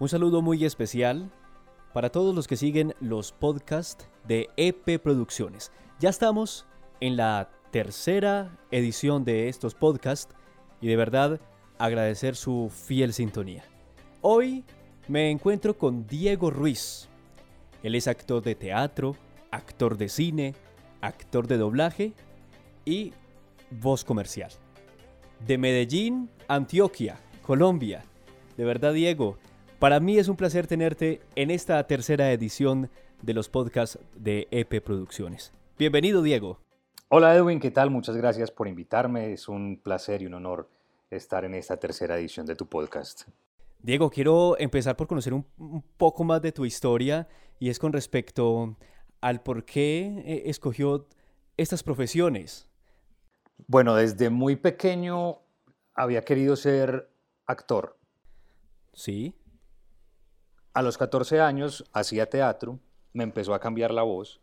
Un 0.00 0.08
saludo 0.08 0.42
muy 0.42 0.64
especial 0.64 1.30
para 1.92 2.10
todos 2.10 2.34
los 2.34 2.48
que 2.48 2.56
siguen 2.56 2.96
los 3.00 3.30
podcasts 3.30 4.08
de 4.26 4.50
EP 4.56 5.00
Producciones. 5.00 5.70
Ya 6.00 6.08
estamos 6.10 6.66
en 7.00 7.16
la 7.16 7.48
tercera 7.70 8.58
edición 8.72 9.24
de 9.24 9.48
estos 9.48 9.76
podcasts 9.76 10.34
y 10.80 10.88
de 10.88 10.96
verdad 10.96 11.40
agradecer 11.78 12.34
su 12.34 12.72
fiel 12.74 13.12
sintonía. 13.12 13.62
Hoy 14.20 14.64
me 15.06 15.30
encuentro 15.30 15.78
con 15.78 16.08
Diego 16.08 16.50
Ruiz. 16.50 17.08
Él 17.84 17.94
es 17.94 18.08
actor 18.08 18.42
de 18.42 18.56
teatro, 18.56 19.14
actor 19.52 19.96
de 19.96 20.08
cine, 20.08 20.54
actor 21.02 21.46
de 21.46 21.56
doblaje 21.56 22.14
y 22.84 23.12
voz 23.70 24.04
comercial. 24.04 24.50
De 25.46 25.56
Medellín, 25.56 26.30
Antioquia, 26.48 27.16
Colombia. 27.42 28.02
De 28.56 28.64
verdad, 28.64 28.92
Diego, 28.92 29.38
para 29.84 30.00
mí 30.00 30.16
es 30.16 30.28
un 30.28 30.36
placer 30.36 30.66
tenerte 30.66 31.20
en 31.36 31.50
esta 31.50 31.86
tercera 31.86 32.32
edición 32.32 32.88
de 33.20 33.34
los 33.34 33.50
podcasts 33.50 33.98
de 34.14 34.48
EP 34.50 34.82
Producciones. 34.82 35.52
Bienvenido, 35.78 36.22
Diego. 36.22 36.58
Hola, 37.10 37.36
Edwin, 37.36 37.60
¿qué 37.60 37.70
tal? 37.70 37.90
Muchas 37.90 38.16
gracias 38.16 38.50
por 38.50 38.66
invitarme. 38.66 39.34
Es 39.34 39.46
un 39.46 39.76
placer 39.76 40.22
y 40.22 40.26
un 40.26 40.32
honor 40.32 40.70
estar 41.10 41.44
en 41.44 41.52
esta 41.52 41.76
tercera 41.76 42.16
edición 42.16 42.46
de 42.46 42.56
tu 42.56 42.66
podcast. 42.66 43.28
Diego, 43.82 44.08
quiero 44.08 44.58
empezar 44.58 44.96
por 44.96 45.06
conocer 45.06 45.34
un, 45.34 45.44
poco 45.98 46.24
más 46.24 46.40
de 46.40 46.52
tu 46.52 46.64
historia 46.64 47.28
y 47.58 47.68
es 47.68 47.78
con 47.78 47.92
respecto 47.92 48.78
al 49.20 49.42
por 49.42 49.66
qué 49.66 50.22
eh, 50.24 50.42
escogió 50.46 51.06
estas 51.58 51.82
profesiones. 51.82 52.66
Bueno, 53.66 53.96
desde 53.96 54.30
muy 54.30 54.56
pequeño 54.56 55.40
había 55.94 56.22
querido 56.22 56.56
ser 56.56 57.10
actor. 57.44 57.98
Sí. 58.94 59.34
A 60.74 60.82
los 60.82 60.98
14 60.98 61.38
años 61.38 61.84
hacía 61.92 62.28
teatro, 62.28 62.80
me 63.12 63.22
empezó 63.22 63.54
a 63.54 63.60
cambiar 63.60 63.94
la 63.94 64.02
voz 64.02 64.40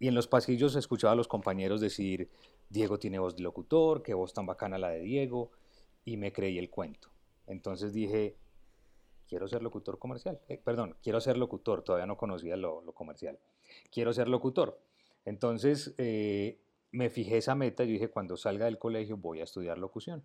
y 0.00 0.08
en 0.08 0.16
los 0.16 0.26
pasillos 0.26 0.74
escuchaba 0.74 1.12
a 1.12 1.16
los 1.16 1.28
compañeros 1.28 1.80
decir, 1.80 2.32
Diego 2.68 2.98
tiene 2.98 3.20
voz 3.20 3.36
de 3.36 3.44
locutor, 3.44 4.02
qué 4.02 4.12
voz 4.12 4.34
tan 4.34 4.44
bacana 4.44 4.76
la 4.76 4.88
de 4.88 5.02
Diego, 5.02 5.52
y 6.04 6.16
me 6.16 6.32
creí 6.32 6.58
el 6.58 6.68
cuento. 6.68 7.10
Entonces 7.46 7.92
dije, 7.92 8.36
quiero 9.28 9.46
ser 9.46 9.62
locutor 9.62 10.00
comercial. 10.00 10.40
Eh, 10.48 10.58
perdón, 10.58 10.96
quiero 11.00 11.20
ser 11.20 11.36
locutor, 11.36 11.84
todavía 11.84 12.06
no 12.06 12.16
conocía 12.16 12.56
lo, 12.56 12.82
comercial. 12.92 13.38
Quiero 13.92 14.12
ser 14.12 14.26
locutor. 14.26 14.80
Entonces 15.24 15.94
eh, 15.96 16.60
me 16.90 17.08
fijé 17.08 17.36
esa 17.36 17.54
meta 17.54 17.84
y 17.84 17.86
dije, 17.86 18.08
cuando 18.08 18.36
salga 18.36 18.64
del 18.64 18.80
colegio 18.80 19.16
voy 19.16 19.42
a 19.42 19.44
estudiar 19.44 19.78
locución. 19.78 20.24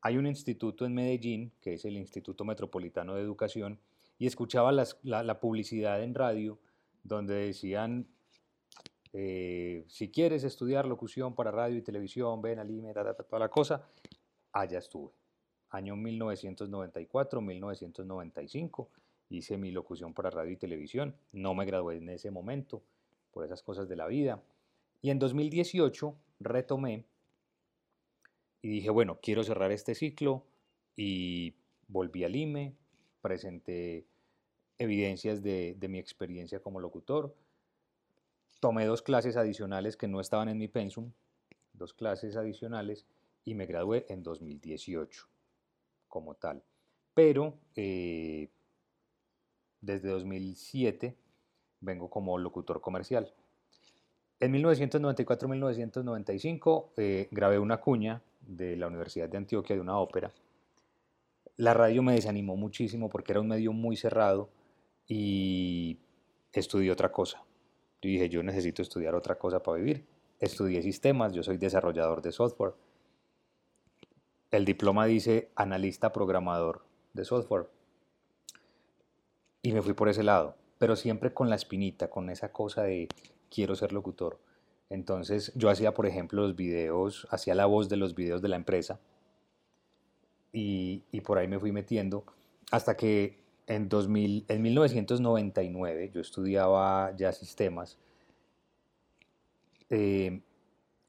Hay 0.00 0.16
un 0.16 0.28
instituto 0.28 0.86
en 0.86 0.94
Medellín, 0.94 1.52
que 1.60 1.74
es 1.74 1.84
el 1.84 1.96
Instituto 1.96 2.44
Metropolitano 2.44 3.16
de 3.16 3.22
Educación, 3.22 3.80
y 4.18 4.26
escuchaba 4.26 4.72
la, 4.72 5.40
publicidad 5.40 6.02
en 6.02 6.14
radio 6.14 6.58
donde 7.04 7.34
decían, 7.34 8.08
eh, 9.12 9.84
si 9.88 10.10
quieres 10.10 10.42
estudiar 10.44 10.86
locución 10.86 11.34
para 11.34 11.50
radio 11.50 11.78
y 11.78 11.82
televisión, 11.82 12.42
ven 12.42 12.58
al 12.58 12.70
IME, 12.70 12.92
toda 12.92 13.38
la 13.38 13.48
cosa, 13.48 13.88
allá 14.52 14.78
estuve. 14.78 15.12
Año 15.70 15.96
1994-1995 15.96 18.88
hice 19.30 19.56
mi 19.58 19.70
locución 19.70 20.14
para 20.14 20.30
radio 20.30 20.52
y 20.52 20.56
televisión. 20.56 21.14
No 21.32 21.52
me 21.54 21.66
gradué 21.66 21.98
en 21.98 22.08
ese 22.08 22.30
momento 22.30 22.82
por 23.30 23.44
esas 23.44 23.62
cosas 23.62 23.86
de 23.88 23.96
la 23.96 24.06
vida. 24.06 24.42
Y 25.02 25.10
en 25.10 25.18
2018 25.18 26.16
retomé 26.40 27.04
y 28.62 28.68
dije, 28.68 28.88
bueno, 28.90 29.18
quiero 29.22 29.44
cerrar 29.44 29.70
este 29.70 29.94
ciclo 29.94 30.44
y 30.96 31.54
volví 31.86 32.24
al 32.24 32.34
IME, 32.34 32.74
presenté 33.20 34.06
evidencias 34.78 35.42
de, 35.42 35.76
mi 35.88 35.98
experiencia 35.98 36.60
como 36.60 36.80
locutor, 36.80 37.34
tomé 38.60 38.86
dos 38.86 39.02
clases 39.02 39.36
adicionales 39.36 39.96
que 39.96 40.08
no 40.08 40.20
estaban 40.20 40.48
en 40.48 40.58
mi 40.58 40.68
pensum, 40.68 41.12
dos 41.72 41.94
clases 41.94 42.36
adicionales 42.36 43.06
y 43.44 43.54
me 43.54 43.66
gradué 43.66 44.06
en 44.08 44.22
2018 44.22 45.26
como 46.08 46.34
tal. 46.34 46.62
Pero 47.14 47.54
eh, 47.76 48.48
desde 49.80 50.08
2007 50.08 51.16
vengo 51.80 52.10
como 52.10 52.36
locutor 52.38 52.80
comercial. 52.80 53.32
En 54.40 54.52
1994-1995 54.54 56.90
eh, 56.96 57.26
grabé 57.32 57.58
una 57.58 57.78
cuña 57.78 58.22
de 58.40 58.76
la 58.76 58.86
Universidad 58.86 59.28
de 59.28 59.38
Antioquia 59.38 59.74
de 59.74 59.82
una 59.82 59.98
ópera. 59.98 60.30
La 61.56 61.74
radio 61.74 62.04
me 62.04 62.14
desanimó 62.14 62.54
muchísimo 62.56 63.10
porque 63.10 63.32
era 63.32 63.40
un 63.40 63.48
medio 63.48 63.72
muy 63.72 63.96
cerrado 63.96 64.48
y 65.08 65.98
estudié 66.52 66.92
otra 66.92 67.10
cosa. 67.10 67.42
Yo 68.00 68.08
dije, 68.08 68.28
yo 68.28 68.42
necesito 68.42 68.82
estudiar 68.82 69.14
otra 69.14 69.36
cosa 69.36 69.62
para 69.62 69.78
vivir. 69.78 70.06
Estudié 70.38 70.82
sistemas, 70.82 71.32
yo 71.32 71.42
soy 71.42 71.56
desarrollador 71.56 72.22
de 72.22 72.30
software. 72.30 72.74
El 74.50 74.64
diploma 74.64 75.06
dice 75.06 75.50
analista 75.56 76.12
programador 76.12 76.84
de 77.12 77.24
software. 77.24 77.66
Y 79.62 79.72
me 79.72 79.82
fui 79.82 79.94
por 79.94 80.08
ese 80.08 80.22
lado, 80.22 80.56
pero 80.78 80.94
siempre 80.94 81.34
con 81.34 81.50
la 81.50 81.56
espinita, 81.56 82.08
con 82.08 82.30
esa 82.30 82.52
cosa 82.52 82.84
de 82.84 83.08
quiero 83.50 83.74
ser 83.74 83.92
locutor. 83.92 84.38
Entonces 84.90 85.52
yo 85.54 85.68
hacía, 85.70 85.92
por 85.92 86.06
ejemplo, 86.06 86.42
los 86.42 86.56
videos, 86.56 87.26
hacía 87.30 87.54
la 87.54 87.66
voz 87.66 87.88
de 87.88 87.96
los 87.96 88.14
videos 88.14 88.40
de 88.40 88.48
la 88.48 88.56
empresa 88.56 89.00
y, 90.52 91.02
por 91.24 91.38
ahí 91.38 91.48
me 91.48 91.58
fui 91.58 91.72
metiendo 91.72 92.24
hasta 92.70 92.96
que 92.96 93.38
en, 93.68 93.88
2000, 93.88 94.46
en 94.48 94.62
1999 94.62 96.10
yo 96.12 96.20
estudiaba 96.20 97.14
ya 97.16 97.32
sistemas, 97.32 97.98
eh, 99.90 100.40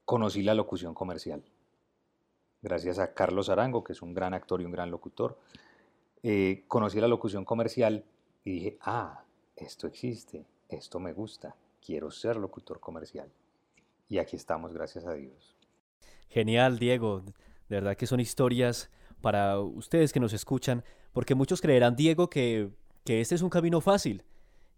conocí 0.04 0.42
la 0.42 0.54
locución 0.54 0.94
comercial. 0.94 1.42
Gracias 2.62 2.98
a 2.98 3.14
Carlos 3.14 3.48
Arango, 3.48 3.82
que 3.82 3.94
es 3.94 4.02
un 4.02 4.12
gran 4.12 4.34
actor 4.34 4.60
y 4.60 4.66
un 4.66 4.72
gran 4.72 4.90
locutor, 4.90 5.38
eh, 6.22 6.64
conocí 6.68 7.00
la 7.00 7.08
locución 7.08 7.46
comercial 7.46 8.04
y 8.44 8.52
dije, 8.52 8.78
ah, 8.82 9.24
esto 9.56 9.86
existe, 9.86 10.44
esto 10.68 11.00
me 11.00 11.14
gusta, 11.14 11.56
quiero 11.84 12.10
ser 12.10 12.36
locutor 12.36 12.78
comercial. 12.78 13.30
Y 14.10 14.18
aquí 14.18 14.36
estamos, 14.36 14.74
gracias 14.74 15.06
a 15.06 15.14
Dios. 15.14 15.56
Genial, 16.28 16.78
Diego. 16.78 17.22
De 17.68 17.76
verdad 17.76 17.96
que 17.96 18.06
son 18.06 18.20
historias 18.20 18.90
para 19.22 19.60
ustedes 19.60 20.12
que 20.12 20.20
nos 20.20 20.32
escuchan, 20.32 20.84
porque 21.12 21.34
muchos 21.34 21.60
creerán, 21.60 21.96
Diego, 21.96 22.30
que, 22.30 22.70
que 23.04 23.20
este 23.20 23.34
es 23.34 23.42
un 23.42 23.50
camino 23.50 23.80
fácil 23.80 24.24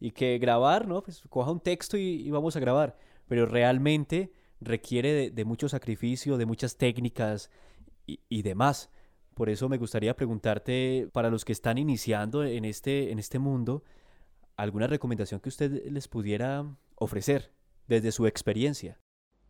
y 0.00 0.12
que 0.12 0.38
grabar, 0.38 0.87
¿no? 0.87 1.03
Pues 1.03 1.22
coja 1.28 1.50
un 1.50 1.60
texto 1.60 1.97
y, 1.97 2.31
vamos 2.31 2.56
a 2.56 2.60
grabar, 2.60 2.97
pero 3.28 3.47
realmente 3.47 4.32
requiere 4.60 5.31
de, 5.31 5.44
mucho 5.44 5.69
sacrificio, 5.69 6.37
de 6.38 6.47
muchas 6.47 6.76
técnicas 6.76 7.50
y, 8.06 8.20
y, 8.28 8.43
demás. 8.43 8.91
Por 9.34 9.48
eso 9.48 9.69
me 9.69 9.78
gustaría 9.78 10.15
preguntarte, 10.16 11.09
para 11.12 11.31
los 11.31 11.44
que 11.44 11.53
están 11.53 11.78
iniciando 11.78 12.44
en 12.44 12.64
este, 12.64 13.12
en 13.12 13.19
este 13.19 13.38
mundo, 13.38 13.82
alguna 14.56 14.87
recomendación 14.87 15.41
que 15.41 15.49
usted 15.49 15.87
les 15.87 16.09
pudiera 16.09 16.66
ofrecer 16.97 17.53
desde 17.87 18.12
su 18.12 18.26
experiencia. 18.26 18.99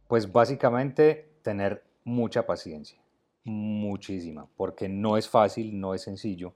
Pues 0.08 0.30
básicamente 0.30 1.38
tener 1.42 1.84
mucha 2.04 2.46
paciencia 2.46 3.01
muchísima, 3.44 4.46
porque 4.56 4.88
no 4.88 5.16
es 5.16 5.28
fácil, 5.28 5.78
no 5.80 5.94
es 5.94 6.02
sencillo, 6.02 6.54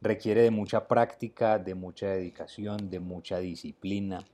requiere 0.00 0.42
de 0.42 0.50
mucha 0.50 0.86
práctica, 0.88 1.58
de 1.58 1.74
mucha 1.74 2.08
dedicación, 2.08 2.90
de 2.90 3.00
mucha 3.00 3.38
disciplina, 3.38 4.24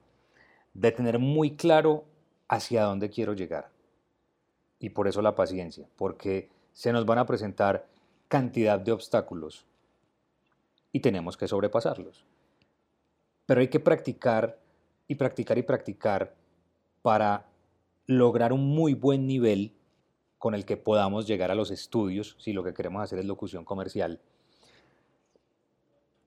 de 0.75 0.93
tener 0.93 1.19
muy 1.19 1.57
claro 1.57 2.05
hacia 2.49 2.85
dónde 2.85 3.11
quiero 3.11 3.35
llegar. 3.35 3.71
Y 4.79 4.91
por 4.91 5.07
eso 5.09 5.23
la 5.23 5.35
paciencia, 5.35 5.87
porque 5.97 6.51
se 6.73 6.93
nos 6.93 7.07
van 7.07 7.19
a 7.19 7.27
presentar 7.27 7.87
cantidad 8.29 8.81
de 8.81 8.93
obstáculos 8.93 9.67
y 10.91 11.01
tenemos 11.01 11.37
que 11.37 11.49
sobrepasarlos. 11.49 12.25
Pero 13.47 13.61
hay 13.61 13.69
que 13.69 13.81
practicar 13.81 14.59
y 15.09 15.15
practicar 15.15 15.59
y 15.59 15.63
practicar 15.63 16.35
para 17.03 17.47
lograr 18.07 18.53
un 18.53 18.67
muy 18.69 18.95
buen 18.95 19.27
nivel 19.27 19.73
con 20.43 20.57
el 20.57 20.65
que 20.65 20.77
podamos 20.77 21.29
llegar 21.29 21.53
a 21.53 21.55
los 21.55 21.71
estudios, 21.71 22.35
si 22.41 22.53
lo 22.53 22.65
que 22.65 22.75
queremos 22.75 23.01
hacer 23.01 23.21
es 23.21 23.25
locución 23.27 23.65
comercial, 23.65 24.21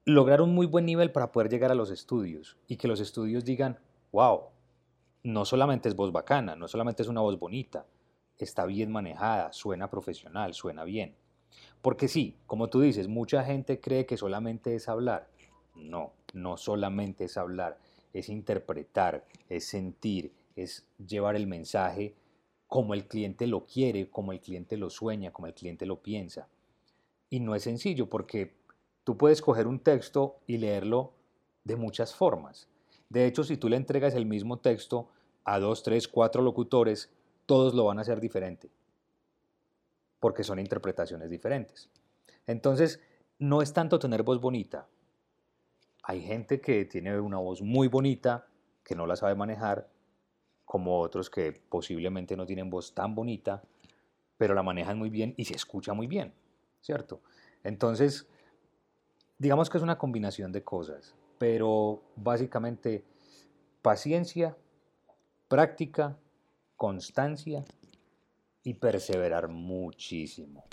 lograr 0.06 0.40
un 0.40 0.54
muy 0.54 0.64
buen 0.64 0.86
nivel 0.86 1.12
para 1.12 1.32
poder 1.32 1.50
llegar 1.50 1.70
a 1.70 1.74
los 1.74 1.90
estudios 1.90 2.56
y 2.66 2.76
que 2.78 2.88
los 2.88 3.00
estudios 3.00 3.44
digan, 3.44 3.78
wow, 4.12 4.44
no 5.22 5.44
solamente 5.44 5.90
es 5.90 5.94
voz 5.94 6.12
bacana, 6.12 6.56
no 6.56 6.66
solamente 6.66 7.02
es 7.02 7.10
una 7.10 7.20
voz 7.20 7.38
bonita, 7.38 7.84
está 8.38 8.64
bien 8.64 8.90
manejada, 8.90 9.52
suena 9.52 9.90
profesional, 9.90 10.54
suena 10.54 10.84
bien. 10.84 11.14
Porque 11.82 12.08
sí, 12.08 12.38
como 12.46 12.70
tú 12.70 12.80
dices, 12.80 13.08
mucha 13.08 13.44
gente 13.44 13.80
cree 13.80 14.06
que 14.06 14.16
solamente 14.16 14.74
es 14.74 14.88
hablar. 14.88 15.28
No, 15.74 16.14
no 16.32 16.56
solamente 16.56 17.24
es 17.24 17.36
hablar, 17.36 17.76
es 18.14 18.30
interpretar, 18.30 19.26
es 19.50 19.66
sentir, 19.66 20.32
es 20.54 20.86
llevar 21.06 21.36
el 21.36 21.46
mensaje 21.46 22.14
como 22.66 22.94
el 22.94 23.06
cliente 23.06 23.46
lo 23.46 23.66
quiere, 23.66 24.10
como 24.10 24.32
el 24.32 24.40
cliente 24.40 24.76
lo 24.76 24.90
sueña, 24.90 25.32
como 25.32 25.46
el 25.46 25.54
cliente 25.54 25.86
lo 25.86 26.02
piensa. 26.02 26.48
Y 27.30 27.40
no 27.40 27.54
es 27.54 27.62
sencillo 27.62 28.08
porque 28.08 28.56
tú 29.04 29.16
puedes 29.16 29.40
coger 29.40 29.66
un 29.66 29.80
texto 29.80 30.40
y 30.46 30.58
leerlo 30.58 31.12
de 31.64 31.76
muchas 31.76 32.14
formas. 32.14 32.68
De 33.08 33.26
hecho, 33.26 33.44
si 33.44 33.56
tú 33.56 33.68
le 33.68 33.76
entregas 33.76 34.14
el 34.14 34.26
mismo 34.26 34.58
texto 34.58 35.08
a 35.44 35.58
dos, 35.60 35.82
tres, 35.82 36.08
cuatro 36.08 36.42
locutores, 36.42 37.12
todos 37.46 37.74
lo 37.74 37.84
van 37.84 37.98
a 37.98 38.00
hacer 38.02 38.20
diferente, 38.20 38.68
porque 40.18 40.42
son 40.42 40.58
interpretaciones 40.58 41.30
diferentes. 41.30 41.88
Entonces, 42.46 43.00
no 43.38 43.62
es 43.62 43.72
tanto 43.72 43.98
tener 43.98 44.22
voz 44.22 44.40
bonita. 44.40 44.88
Hay 46.02 46.22
gente 46.22 46.60
que 46.60 46.84
tiene 46.84 47.18
una 47.20 47.38
voz 47.38 47.62
muy 47.62 47.86
bonita, 47.88 48.46
que 48.82 48.94
no 48.94 49.06
la 49.06 49.16
sabe 49.16 49.34
manejar, 49.34 49.88
como 50.66 51.00
otros 51.00 51.30
que 51.30 51.52
posiblemente 51.52 52.36
no 52.36 52.44
tienen 52.44 52.68
voz 52.68 52.92
tan 52.92 53.14
bonita, 53.14 53.62
pero 54.36 54.52
la 54.52 54.62
manejan 54.62 54.98
muy 54.98 55.08
bien 55.08 55.32
y 55.38 55.46
se 55.46 55.54
escucha 55.54 55.94
muy 55.94 56.08
bien, 56.08 56.34
¿cierto? 56.82 57.22
Entonces, 57.64 58.28
digamos 59.38 59.70
que 59.70 59.78
es 59.78 59.82
una 59.82 59.96
combinación 59.96 60.52
de 60.52 60.62
cosas, 60.62 61.14
pero 61.38 62.02
básicamente 62.16 63.04
paciencia, 63.80 64.56
práctica, 65.48 66.18
constancia 66.76 67.64
y 68.62 68.74
perseverar 68.74 69.48
muchísimo. 69.48 70.64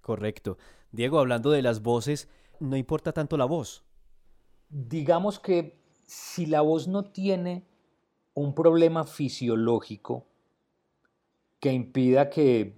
Correcto. 0.00 0.56
Diego, 0.92 1.18
hablando 1.18 1.50
de 1.50 1.62
las 1.62 1.82
voces, 1.82 2.28
no 2.60 2.76
importa 2.76 3.12
tanto 3.12 3.36
la 3.36 3.44
voz. 3.44 3.84
Digamos 4.70 5.40
que 5.40 5.78
si 6.06 6.46
la 6.46 6.60
voz 6.60 6.86
no 6.86 7.10
tiene 7.10 7.66
un 8.38 8.54
problema 8.54 9.04
fisiológico 9.04 10.26
que 11.60 11.72
impida 11.72 12.30
que 12.30 12.74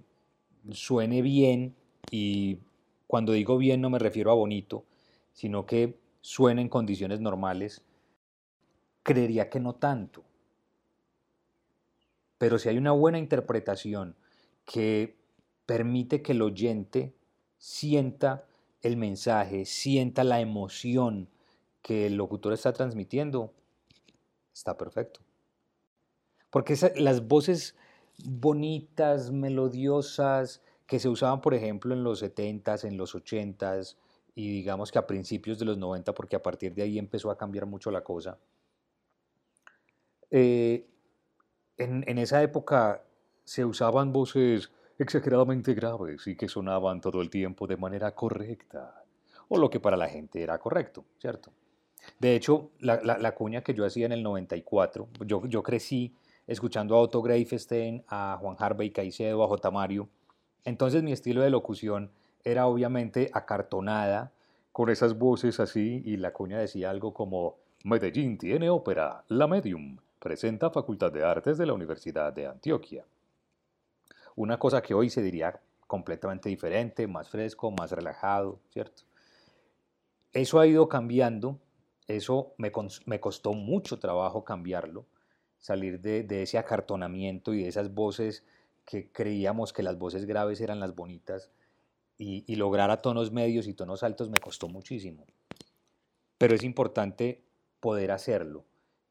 suene 0.71 1.21
bien, 1.21 1.75
y 2.09 2.59
cuando 3.07 3.31
digo 3.33 3.57
bien 3.57 3.81
no 3.81 3.89
me 3.89 3.99
refiero 3.99 4.31
a 4.31 4.35
bonito, 4.35 4.85
sino 5.33 5.65
que 5.65 5.99
suene 6.21 6.61
en 6.61 6.69
condiciones 6.69 7.19
normales, 7.19 7.83
creería 9.03 9.49
que 9.49 9.59
no 9.59 9.75
tanto. 9.75 10.23
Pero 12.37 12.57
si 12.57 12.69
hay 12.69 12.77
una 12.77 12.91
buena 12.91 13.19
interpretación 13.19 14.15
que 14.65 15.15
permite 15.65 16.21
que 16.21 16.31
el 16.31 16.41
oyente 16.41 17.13
sienta 17.57 18.45
el 18.81 18.97
mensaje, 18.97 19.65
sienta 19.65 20.23
la 20.23 20.41
emoción 20.41 21.29
que 21.81 22.07
el 22.07 22.15
locutor 22.15 22.53
está 22.53 22.73
transmitiendo, 22.73 23.53
está 24.53 24.77
perfecto. 24.77 25.21
Porque 26.51 26.75
las 26.97 27.27
voces 27.27 27.75
bonitas, 28.23 29.31
melodiosas, 29.31 30.61
que 30.85 30.99
se 30.99 31.07
usaban, 31.07 31.41
por 31.41 31.53
ejemplo, 31.53 31.93
en 31.93 32.03
los 32.03 32.21
70s, 32.21 32.83
en 32.83 32.97
los 32.97 33.15
80s, 33.15 33.95
y 34.35 34.51
digamos 34.51 34.91
que 34.91 34.99
a 34.99 35.07
principios 35.07 35.57
de 35.57 35.65
los 35.65 35.77
90, 35.77 36.13
porque 36.13 36.35
a 36.35 36.43
partir 36.43 36.73
de 36.73 36.83
ahí 36.83 36.99
empezó 36.99 37.31
a 37.31 37.37
cambiar 37.37 37.65
mucho 37.65 37.91
la 37.91 38.03
cosa. 38.03 38.37
Eh, 40.29 40.85
en, 41.77 42.17
esa 42.17 42.41
época 42.43 43.03
se 43.43 43.65
usaban 43.65 44.13
voces 44.13 44.71
exageradamente 44.97 45.73
graves 45.73 46.27
y 46.27 46.35
que 46.35 46.47
sonaban 46.47 47.01
todo 47.01 47.21
el 47.21 47.29
tiempo 47.29 47.67
de 47.67 47.77
manera 47.77 48.13
correcta, 48.13 49.03
o 49.47 49.57
lo 49.57 49.69
que 49.69 49.79
para 49.79 49.97
la 49.97 50.07
gente 50.07 50.41
era 50.41 50.57
correcto, 50.59 51.05
¿cierto? 51.19 51.51
De 52.19 52.35
hecho, 52.35 52.71
la, 52.79 53.35
cuña 53.35 53.61
que 53.61 53.73
yo 53.73 53.85
hacía 53.85 54.05
en 54.07 54.11
el 54.11 54.23
94, 54.23 55.07
yo, 55.25 55.45
yo 55.45 55.63
crecí 55.63 56.15
escuchando 56.47 56.95
a 56.95 56.99
Otto 56.99 57.21
Greifestein, 57.21 58.03
a 58.07 58.37
Juan 58.39 58.55
Harvey 58.59 58.91
Caicedo, 58.91 59.43
a 59.43 59.47
J. 59.47 59.71
Mario, 59.71 60.09
entonces 60.63 61.03
mi 61.03 61.11
estilo 61.11 61.41
de 61.41 61.49
locución 61.49 62.11
era 62.43 62.67
obviamente 62.67 63.29
acartonada, 63.33 64.31
con 64.71 64.89
esas 64.89 65.17
voces 65.17 65.59
así, 65.59 66.01
y 66.05 66.17
la 66.17 66.31
cuña 66.31 66.59
decía 66.59 66.89
algo 66.89 67.13
como, 67.13 67.57
Medellín 67.83 68.37
tiene 68.37 68.69
ópera, 68.69 69.23
La 69.27 69.47
Medium, 69.47 69.97
presenta 70.19 70.69
Facultad 70.69 71.11
de 71.11 71.25
Artes 71.25 71.57
de 71.57 71.65
la 71.65 71.73
Universidad 71.73 72.31
de 72.31 72.47
Antioquia. 72.47 73.05
Una 74.35 74.57
cosa 74.57 74.81
que 74.81 74.93
hoy 74.93 75.09
se 75.09 75.21
diría 75.21 75.59
completamente 75.87 76.47
diferente, 76.47 77.07
más 77.07 77.27
fresco, 77.27 77.71
más 77.71 77.91
relajado, 77.91 78.59
¿cierto? 78.69 79.03
Eso 80.31 80.59
ha 80.59 80.67
ido 80.67 80.87
cambiando, 80.87 81.59
eso 82.07 82.53
me, 82.57 82.71
costó 83.19 83.53
mucho 83.53 83.99
trabajo 83.99 84.45
cambiarlo, 84.45 85.05
salir 85.61 86.01
de, 86.01 86.41
ese 86.41 86.57
acartonamiento 86.57 87.53
y 87.53 87.63
de 87.63 87.69
esas 87.69 87.93
voces 87.93 88.43
que 88.83 89.09
creíamos 89.11 89.71
que 89.71 89.83
las 89.83 89.97
voces 89.97 90.25
graves 90.25 90.59
eran 90.59 90.79
las 90.79 90.93
bonitas 90.95 91.49
y, 92.17 92.55
lograr 92.55 92.91
a 92.91 93.01
tonos 93.01 93.31
medios 93.31 93.67
y 93.67 93.73
tonos 93.73 94.03
altos 94.03 94.29
me 94.29 94.39
costó 94.39 94.67
muchísimo. 94.67 95.25
Pero 96.37 96.55
es 96.55 96.63
importante 96.63 97.43
poder 97.79 98.11
hacerlo 98.11 98.65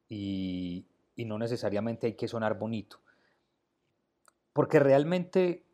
y 0.08 0.84
no 1.16 1.38
necesariamente 1.38 2.08
hay 2.08 2.14
que 2.14 2.28
sonar 2.28 2.58
bonito. 2.58 3.00
Porque 4.52 4.80
realmente 4.80 5.64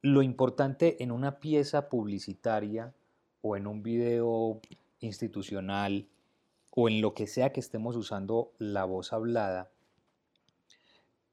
lo 0.00 0.22
importante 0.22 1.02
en 1.02 1.12
una 1.12 1.38
pieza 1.38 1.88
publicitaria 1.88 2.94
o 3.42 3.56
en 3.56 3.66
un 3.66 3.82
video 3.82 4.60
institucional 5.00 6.08
o 6.70 6.88
en 6.88 7.00
lo 7.02 7.12
que 7.12 7.26
sea 7.26 7.52
que 7.52 7.60
estemos 7.60 7.96
usando 7.96 8.52
la 8.58 8.84
voz 8.84 9.12
hablada, 9.12 9.71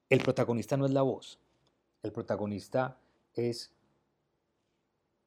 el 0.10 0.22
protagonista 0.22 0.76
no 0.76 0.86
es 0.86 0.92
la 0.92 1.04
voz, 1.04 1.40
el 2.02 2.12
protagonista 2.12 3.00
es 3.34 3.72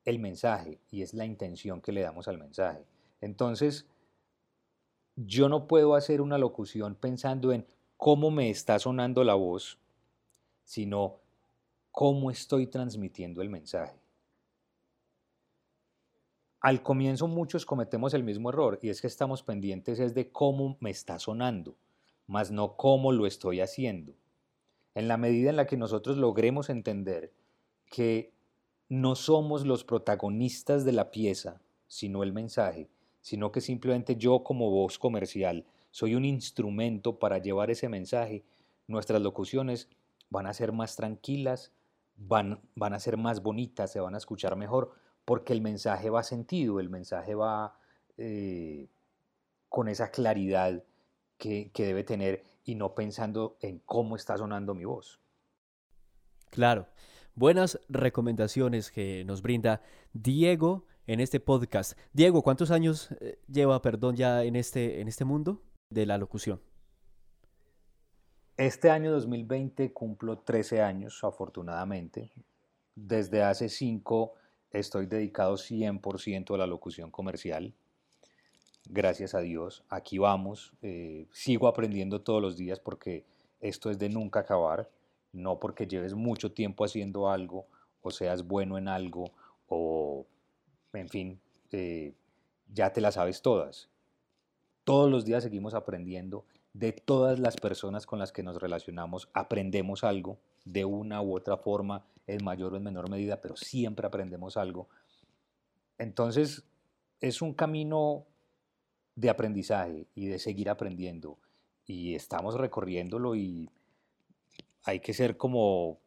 el 0.04 0.18
mensaje 0.18 0.80
y 0.90 1.02
es 1.02 1.14
la 1.14 1.24
intención 1.24 1.80
que 1.80 1.92
le 1.92 2.00
damos 2.00 2.26
al 2.26 2.38
mensaje. 2.38 2.84
Entonces, 3.20 3.86
yo 5.14 5.48
no 5.48 5.68
puedo 5.68 5.94
hacer 5.94 6.20
una 6.20 6.38
locución 6.38 6.96
pensando 6.96 7.52
en 7.52 7.66
cómo 7.96 8.30
me 8.30 8.50
está 8.50 8.78
sonando 8.78 9.22
la 9.22 9.34
voz, 9.34 9.78
sino 10.64 11.20
cómo 11.92 12.30
estoy 12.30 12.66
transmitiendo 12.66 13.42
el 13.42 13.50
mensaje. 13.50 14.00
Al 16.60 16.82
comienzo 16.82 17.28
muchos 17.28 17.66
cometemos 17.66 18.14
el 18.14 18.24
mismo 18.24 18.48
error 18.48 18.78
y 18.82 18.88
es 18.88 19.00
que 19.00 19.06
estamos 19.06 19.42
pendientes 19.42 20.00
es 20.00 20.14
de 20.14 20.30
cómo 20.30 20.76
me 20.80 20.90
está 20.90 21.18
sonando, 21.18 21.76
más 22.26 22.50
no 22.50 22.76
cómo 22.76 23.12
lo 23.12 23.26
estoy 23.26 23.60
haciendo. 23.60 24.14
En 24.94 25.08
la 25.08 25.16
medida 25.16 25.50
en 25.50 25.56
la 25.56 25.66
que 25.66 25.76
nosotros 25.76 26.16
logremos 26.16 26.70
entender 26.70 27.32
que 27.90 28.32
no 28.88 29.14
somos 29.14 29.64
los 29.64 29.84
protagonistas 29.84 30.84
de 30.84 30.92
la 30.92 31.10
pieza, 31.10 31.60
sino 31.88 32.22
el 32.22 32.32
mensaje, 32.32 32.88
sino 33.20 33.52
que 33.52 33.60
simplemente 33.60 34.16
yo 34.16 34.42
como 34.44 34.70
voz 34.70 34.98
comercial 34.98 35.64
soy 35.90 36.14
un 36.14 36.24
instrumento 36.24 37.18
para 37.18 37.38
llevar 37.38 37.70
ese 37.70 37.88
mensaje, 37.88 38.44
nuestras 38.86 39.22
locuciones 39.22 39.88
van 40.30 40.46
a 40.46 40.54
ser 40.54 40.72
más 40.72 40.96
tranquilas, 40.96 41.72
van, 42.16 42.60
van 42.74 42.94
a 42.94 43.00
ser 43.00 43.16
más 43.16 43.42
bonitas, 43.42 43.92
se 43.92 44.00
van 44.00 44.14
a 44.14 44.18
escuchar 44.18 44.56
mejor, 44.56 44.92
porque 45.24 45.52
el 45.52 45.60
mensaje 45.60 46.10
va 46.10 46.22
sentido, 46.22 46.80
el 46.80 46.90
mensaje 46.90 47.34
va 47.34 47.74
eh, 48.18 48.88
con 49.68 49.88
esa 49.88 50.10
claridad 50.10 50.82
que, 51.38 51.70
que 51.72 51.84
debe 51.84 52.04
tener 52.04 52.44
y 52.64 52.74
no 52.74 52.94
pensando 52.94 53.56
en 53.60 53.80
cómo 53.80 54.16
está 54.16 54.36
sonando 54.36 54.74
mi 54.74 54.84
voz. 54.84 55.20
Claro, 56.50 56.86
buenas 57.34 57.80
recomendaciones 57.88 58.90
que 58.90 59.24
nos 59.24 59.42
brinda 59.42 59.82
Diego 60.12 60.86
en 61.06 61.20
este 61.20 61.40
podcast. 61.40 61.98
Diego, 62.12 62.42
¿cuántos 62.42 62.70
años 62.70 63.10
eh, 63.20 63.40
lleva, 63.48 63.82
perdón, 63.82 64.16
ya 64.16 64.44
en 64.44 64.56
este, 64.56 65.00
en 65.00 65.08
este 65.08 65.24
mundo? 65.24 65.62
de 65.92 66.06
la 66.06 66.18
locución? 66.18 66.60
Este 68.56 68.90
año 68.90 69.12
2020 69.12 69.92
cumplo 69.92 70.38
13 70.38 70.82
años, 70.82 71.22
afortunadamente. 71.22 72.32
Desde 72.94 73.42
hace 73.42 73.68
5 73.68 74.34
estoy 74.70 75.06
dedicado 75.06 75.54
100% 75.56 76.54
a 76.54 76.58
la 76.58 76.66
locución 76.66 77.10
comercial. 77.10 77.74
Gracias 78.88 79.34
a 79.34 79.40
Dios, 79.40 79.84
aquí 79.88 80.18
vamos. 80.18 80.72
Eh, 80.82 81.26
sigo 81.32 81.68
aprendiendo 81.68 82.20
todos 82.20 82.42
los 82.42 82.56
días 82.56 82.80
porque 82.80 83.24
esto 83.60 83.90
es 83.90 83.98
de 83.98 84.08
nunca 84.08 84.40
acabar. 84.40 84.90
No 85.32 85.58
porque 85.58 85.86
lleves 85.86 86.14
mucho 86.14 86.52
tiempo 86.52 86.84
haciendo 86.84 87.30
algo 87.30 87.66
o 88.02 88.10
seas 88.10 88.46
bueno 88.46 88.76
en 88.76 88.88
algo 88.88 89.30
o, 89.68 90.26
en 90.92 91.08
fin, 91.08 91.40
eh, 91.70 92.12
ya 92.72 92.92
te 92.92 93.00
las 93.00 93.14
sabes 93.14 93.40
todas. 93.40 93.88
Todos 94.84 95.10
los 95.10 95.24
días 95.24 95.42
seguimos 95.42 95.74
aprendiendo. 95.74 96.44
De 96.74 96.92
todas 96.92 97.38
las 97.38 97.56
personas 97.56 98.06
con 98.06 98.18
las 98.18 98.32
que 98.32 98.42
nos 98.42 98.60
relacionamos, 98.60 99.28
aprendemos 99.34 100.04
algo 100.04 100.38
de 100.64 100.84
una 100.84 101.20
u 101.20 101.36
otra 101.36 101.56
forma, 101.56 102.04
en 102.26 102.44
mayor 102.44 102.72
o 102.72 102.76
en 102.76 102.82
menor 102.82 103.10
medida, 103.10 103.40
pero 103.40 103.56
siempre 103.56 104.06
aprendemos 104.06 104.56
algo. 104.56 104.88
Entonces, 105.98 106.64
es 107.20 107.42
un 107.42 107.52
camino 107.52 108.24
de 109.14 109.30
aprendizaje 109.30 110.08
y 110.14 110.26
de 110.26 110.38
seguir 110.38 110.70
aprendiendo. 110.70 111.38
Y 111.84 112.14
estamos 112.14 112.54
recorriéndolo 112.54 113.34
y 113.34 113.70
hay 114.84 115.00
que 115.00 115.14
ser 115.14 115.36
como 115.36 116.00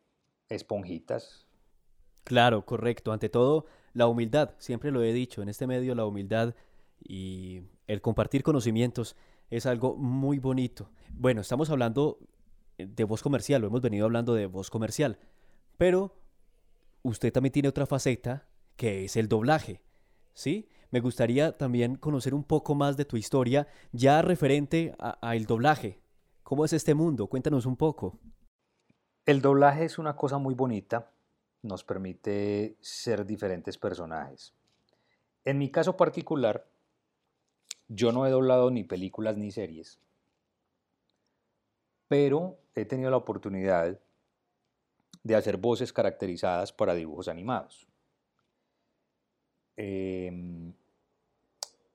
esponjitas. 0.50 1.46
Claro, 2.24 2.66
correcto. 2.66 3.12
Ante 3.12 3.30
todo, 3.30 3.66
la 3.94 4.08
humildad, 4.08 4.56
siempre 4.58 4.92
lo 4.92 5.04
he 5.04 5.14
dicho, 5.14 5.42
en 5.42 5.50
este 5.50 5.68
medio 5.68 5.96
la 5.96 6.06
humildad 6.06 6.56
y 7.04 7.62
el 7.88 8.02
compartir 8.02 8.44
conocimientos 8.44 9.16
es 9.50 9.66
algo 9.66 9.96
muy 9.96 10.40
bonito. 10.40 10.90
Bueno, 11.12 11.42
estamos 11.42 11.70
hablando 11.70 12.20
de 12.78 13.04
voz 13.04 13.22
comercial, 13.22 13.62
lo 13.62 13.68
hemos 13.68 13.82
venido 13.82 14.06
hablando 14.06 14.34
de 14.34 14.48
voz 14.48 14.70
comercial, 14.70 15.20
pero 15.78 16.16
usted 17.04 17.32
también 17.32 17.54
tiene 17.54 17.70
otra 17.70 17.86
faceta 17.86 18.48
que 18.76 19.06
es 19.06 19.16
el 19.16 19.30
doblaje, 19.30 19.82
¿sí? 20.34 20.68
Me 20.96 21.02
gustaría 21.02 21.52
también 21.58 21.98
conocer 21.98 22.34
un 22.34 22.46
poco 22.46 22.74
más 22.74 22.96
de 22.96 23.04
tu 23.04 23.18
historia 23.18 23.68
ya 23.92 24.22
referente 24.22 24.96
al 24.98 25.46
doblaje. 25.46 26.00
¿Cómo 26.42 26.64
es 26.64 26.72
este 26.72 26.94
mundo? 26.94 27.28
Cuéntanos 27.28 27.66
un 27.66 27.76
poco. 27.76 28.18
El 29.26 29.42
doblaje 29.42 29.84
es 29.84 30.00
una 30.00 30.16
cosa 30.16 30.38
muy 30.38 30.56
bonita, 30.56 31.12
nos 31.64 31.84
permite 31.84 32.78
ser 32.80 33.26
diferentes 33.26 33.78
personajes. 33.78 34.54
En 35.44 35.58
mi 35.58 35.70
caso 35.70 35.98
particular, 35.98 36.66
yo 37.90 38.14
no 38.14 38.26
he 38.26 38.30
doblado 38.30 38.72
ni 38.72 38.86
películas 38.86 39.36
ni 39.36 39.52
series, 39.52 40.00
pero 42.08 42.58
he 42.74 42.86
tenido 42.86 43.12
la 43.12 43.18
oportunidad 43.18 44.00
de 45.24 45.36
hacer 45.36 45.58
voces 45.58 45.92
caracterizadas 45.92 46.72
para 46.72 46.94
dibujos 46.96 47.28
animados. 47.28 47.86
Em, 49.76 50.74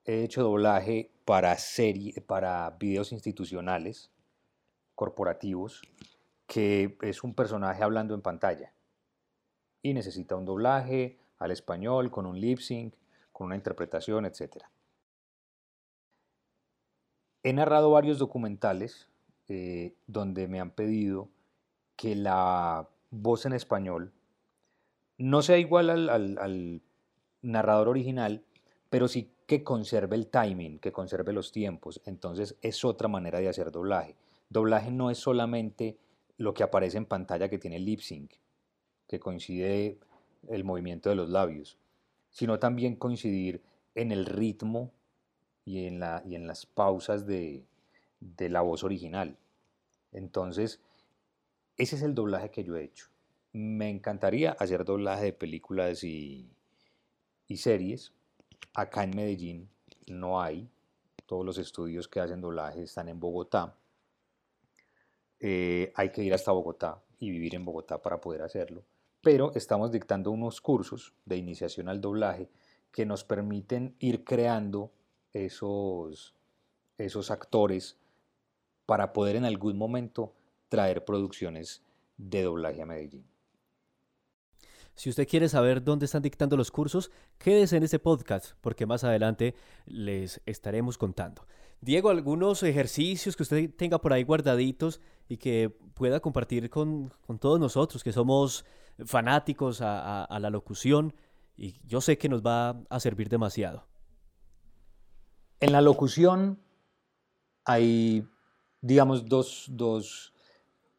he 0.05 0.23
hecho 0.23 0.43
doblaje 0.43 1.11
para 1.25 1.57
serie, 1.57 2.21
para 2.21 2.69
videos 2.79 3.11
institucionales, 3.11 4.11
corporativos, 4.95 5.81
que 6.47 6.97
es 7.01 7.23
un 7.23 7.33
personaje 7.33 7.83
hablando 7.83 8.13
en 8.13 8.21
pantalla 8.21 8.73
y 9.81 9.93
necesita 9.93 10.35
un 10.35 10.45
doblaje 10.45 11.19
al 11.39 11.51
español 11.51 12.11
con 12.11 12.25
un 12.25 12.39
lip 12.39 12.59
sync, 12.59 12.93
con 13.31 13.47
una 13.47 13.55
interpretación, 13.55 14.25
etc. 14.25 14.65
He 17.43 17.53
narrado 17.53 17.89
varios 17.91 18.19
documentales 18.19 19.09
eh, 19.47 19.95
donde 20.07 20.47
me 20.47 20.59
han 20.59 20.71
pedido 20.71 21.29
que 21.95 22.15
la 22.15 22.87
voz 23.09 23.45
en 23.45 23.53
español 23.53 24.13
no 25.17 25.41
sea 25.41 25.57
igual 25.57 25.89
al, 25.89 26.81
narrador 27.41 27.89
original, 27.89 28.43
pero 28.89 29.07
sí 29.07 29.33
que 29.51 29.65
conserve 29.65 30.15
el 30.15 30.27
timing, 30.27 30.79
que 30.79 30.93
conserve 30.93 31.33
los 31.33 31.51
tiempos. 31.51 31.99
Entonces 32.05 32.55
es 32.61 32.85
otra 32.85 33.09
manera 33.09 33.39
de 33.39 33.49
hacer 33.49 33.69
doblaje. 33.69 34.15
Doblaje 34.47 34.91
no 34.91 35.11
es 35.11 35.17
solamente 35.17 35.97
lo 36.37 36.53
que 36.53 36.63
aparece 36.63 36.97
en 36.97 37.05
pantalla 37.05 37.49
que 37.49 37.57
tiene 37.57 37.77
lip 37.77 37.99
sync, 37.99 38.31
que 39.09 39.19
coincide 39.19 39.99
el 40.47 40.63
movimiento 40.63 41.09
de 41.09 41.17
los 41.17 41.29
labios, 41.29 41.77
sino 42.29 42.59
también 42.59 42.95
coincidir 42.95 43.61
en 43.93 44.13
el 44.13 44.25
ritmo 44.25 44.93
y 45.65 45.85
en, 45.85 45.99
la, 45.99 46.23
y 46.25 46.35
en 46.35 46.47
las 46.47 46.65
pausas 46.65 47.27
de, 47.27 47.65
la 48.37 48.61
voz 48.61 48.85
original. 48.85 49.35
Entonces, 50.13 50.79
ese 51.75 51.97
es 51.97 52.03
el 52.03 52.15
doblaje 52.15 52.51
que 52.51 52.63
yo 52.63 52.77
he 52.77 52.85
hecho. 52.85 53.07
Me 53.51 53.89
encantaría 53.89 54.53
hacer 54.53 54.85
doblaje 54.85 55.25
de 55.25 55.33
películas 55.33 56.05
y, 56.05 56.49
y 57.49 57.57
series. 57.57 58.13
Acá 58.73 59.03
en 59.03 59.15
Medellín 59.15 59.69
no 60.07 60.41
hay. 60.41 60.69
Todos 61.25 61.45
los 61.45 61.57
estudios 61.57 62.07
que 62.07 62.19
hacen 62.19 62.41
doblaje 62.41 62.83
están 62.83 63.07
en 63.07 63.19
Bogotá. 63.19 63.75
Eh, 65.39 65.91
hay 65.95 66.11
que 66.11 66.23
ir 66.23 66.33
hasta 66.33 66.51
Bogotá 66.51 67.01
y 67.19 67.29
vivir 67.29 67.55
en 67.55 67.65
Bogotá 67.65 68.01
para 68.01 68.19
poder 68.19 68.41
hacerlo. 68.41 68.83
Pero 69.21 69.53
estamos 69.55 69.91
dictando 69.91 70.31
unos 70.31 70.61
cursos 70.61 71.13
de 71.25 71.37
iniciación 71.37 71.89
al 71.89 72.01
doblaje 72.01 72.49
que 72.91 73.05
nos 73.05 73.23
permiten 73.23 73.95
ir 73.99 74.23
creando 74.23 74.91
esos, 75.33 76.35
esos 76.97 77.31
actores 77.31 77.97
para 78.85 79.13
poder 79.13 79.37
en 79.37 79.45
algún 79.45 79.77
momento 79.77 80.33
traer 80.69 81.05
producciones 81.05 81.81
de 82.17 82.43
doblaje 82.43 82.81
a 82.81 82.85
Medellín. 82.85 83.25
Si 85.01 85.09
usted 85.09 85.27
quiere 85.27 85.49
saber 85.49 85.83
dónde 85.83 86.05
están 86.05 86.21
dictando 86.21 86.55
los 86.55 86.69
cursos, 86.69 87.09
quédese 87.39 87.75
en 87.75 87.81
este 87.81 87.97
podcast 87.97 88.51
porque 88.61 88.85
más 88.85 89.03
adelante 89.03 89.55
les 89.87 90.39
estaremos 90.45 90.99
contando. 90.99 91.47
Diego, 91.79 92.11
algunos 92.11 92.61
ejercicios 92.61 93.35
que 93.35 93.41
usted 93.41 93.73
tenga 93.75 93.99
por 93.99 94.13
ahí 94.13 94.21
guardaditos 94.21 95.01
y 95.27 95.37
que 95.37 95.75
pueda 95.95 96.19
compartir 96.19 96.69
con, 96.69 97.11
todos 97.39 97.59
nosotros 97.59 98.03
que 98.03 98.13
somos 98.13 98.63
fanáticos 99.03 99.81
a 99.81 100.37
la 100.39 100.51
locución 100.51 101.15
y 101.57 101.79
yo 101.83 101.99
sé 101.99 102.19
que 102.19 102.29
nos 102.29 102.43
va 102.43 102.83
a 102.87 102.99
servir 102.99 103.27
demasiado. 103.27 103.87
En 105.59 105.71
la 105.71 105.81
locución 105.81 106.61
hay, 107.65 108.23
digamos, 108.81 109.25
dos, 109.25 110.31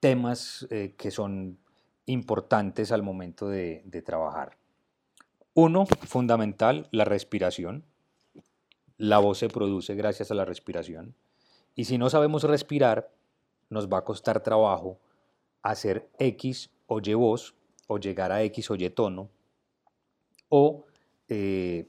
temas 0.00 0.66
eh, 0.70 0.96
que 0.98 1.12
son 1.12 1.61
importantes 2.06 2.92
al 2.92 3.02
momento 3.02 3.48
de, 3.48 4.02
trabajar. 4.04 4.56
Uno, 5.54 5.86
fundamental, 5.86 6.88
la 6.90 7.04
respiración. 7.04 7.84
La 8.96 9.18
voz 9.18 9.38
se 9.38 9.48
produce 9.48 9.94
gracias 9.94 10.30
a 10.30 10.34
la 10.34 10.44
respiración. 10.44 11.14
Y 11.74 11.84
si 11.84 11.98
no 11.98 12.10
sabemos 12.10 12.44
respirar, 12.44 13.10
nos 13.70 13.88
va 13.88 13.98
a 13.98 14.04
costar 14.04 14.42
trabajo 14.42 14.98
hacer 15.62 16.08
X 16.18 16.70
o 16.86 17.00
Y 17.00 17.14
voz 17.14 17.54
o 17.86 17.98
llegar 17.98 18.32
a 18.32 18.42
X 18.42 18.70
o 18.70 18.74
Y 18.74 18.88
tono 18.90 19.30
o, 20.48 20.84
eh, 21.28 21.88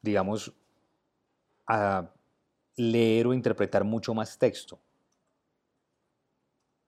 digamos, 0.00 0.52
a 1.66 2.10
leer 2.76 3.26
o 3.26 3.34
interpretar 3.34 3.84
mucho 3.84 4.14
más 4.14 4.38
texto, 4.38 4.80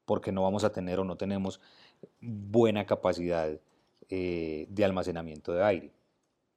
porque 0.05 0.33
no 0.33 0.43
vamos 0.43 0.65
a 0.65 0.73
tener 0.73 0.99
o 0.99 1.05
no 1.05 1.17
tenemos 1.17 1.61
buena 2.21 2.87
capacidad 2.87 3.51
eh, 4.09 4.67
de 4.69 4.85
almacenamiento 4.85 5.53
de 5.53 5.65
aire. 5.65 5.93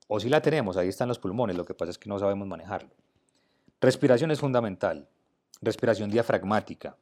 O 0.07 0.19
si 0.19 0.29
la 0.29 0.41
tenemos, 0.41 0.77
ahí 0.77 0.87
están 0.87 1.07
los 1.07 1.19
pulmones, 1.19 1.57
lo 1.57 1.65
que 1.65 1.73
pasa 1.73 1.91
es 1.91 1.97
que 1.97 2.09
no 2.09 2.17
sabemos 2.19 2.47
manejarlo. 2.47 2.89
Respiración 3.81 4.31
es 4.31 4.39
fundamental. 4.39 5.07
Respiración 5.61 6.09
diafragmática. 6.09 6.95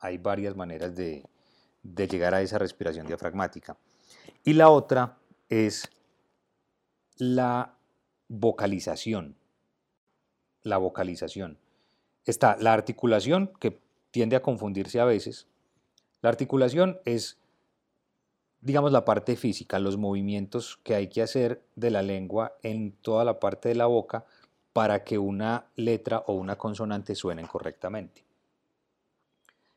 Hay 0.00 0.18
varias 0.18 0.56
maneras 0.56 0.94
de, 0.94 1.24
de 1.82 2.08
llegar 2.08 2.34
a 2.34 2.40
esa 2.40 2.58
respiración 2.58 3.06
diafragmática. 3.06 3.76
Y 4.44 4.54
la 4.54 4.70
otra 4.70 5.18
es 5.48 5.90
la 7.18 7.74
vocalización 8.28 9.36
la 10.62 10.78
vocalización. 10.78 11.58
Está 12.24 12.56
la 12.58 12.72
articulación, 12.72 13.52
que 13.58 13.80
tiende 14.10 14.36
a 14.36 14.42
confundirse 14.42 15.00
a 15.00 15.04
veces. 15.04 15.46
La 16.22 16.28
articulación 16.28 17.00
es, 17.04 17.38
digamos, 18.60 18.92
la 18.92 19.04
parte 19.04 19.36
física, 19.36 19.78
los 19.78 19.96
movimientos 19.96 20.78
que 20.82 20.94
hay 20.94 21.08
que 21.08 21.22
hacer 21.22 21.62
de 21.76 21.90
la 21.90 22.02
lengua 22.02 22.56
en 22.62 22.92
toda 22.92 23.24
la 23.24 23.40
parte 23.40 23.68
de 23.68 23.74
la 23.74 23.86
boca 23.86 24.26
para 24.72 25.02
que 25.04 25.18
una 25.18 25.66
letra 25.76 26.24
o 26.26 26.34
una 26.34 26.56
consonante 26.56 27.14
suenen 27.14 27.46
correctamente. 27.46 28.24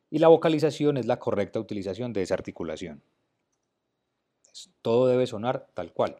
Y 0.10 0.20
la 0.20 0.28
vocalización 0.28 0.98
es 0.98 1.08
la 1.08 1.18
correcta 1.18 1.60
utilización 1.60 2.14
de 2.14 2.22
esa 2.22 2.36
articulación. 2.36 3.02
Todo 4.82 5.08
debe 5.08 5.26
sonar 5.26 5.68
tal 5.74 5.92
cual. 5.92 6.18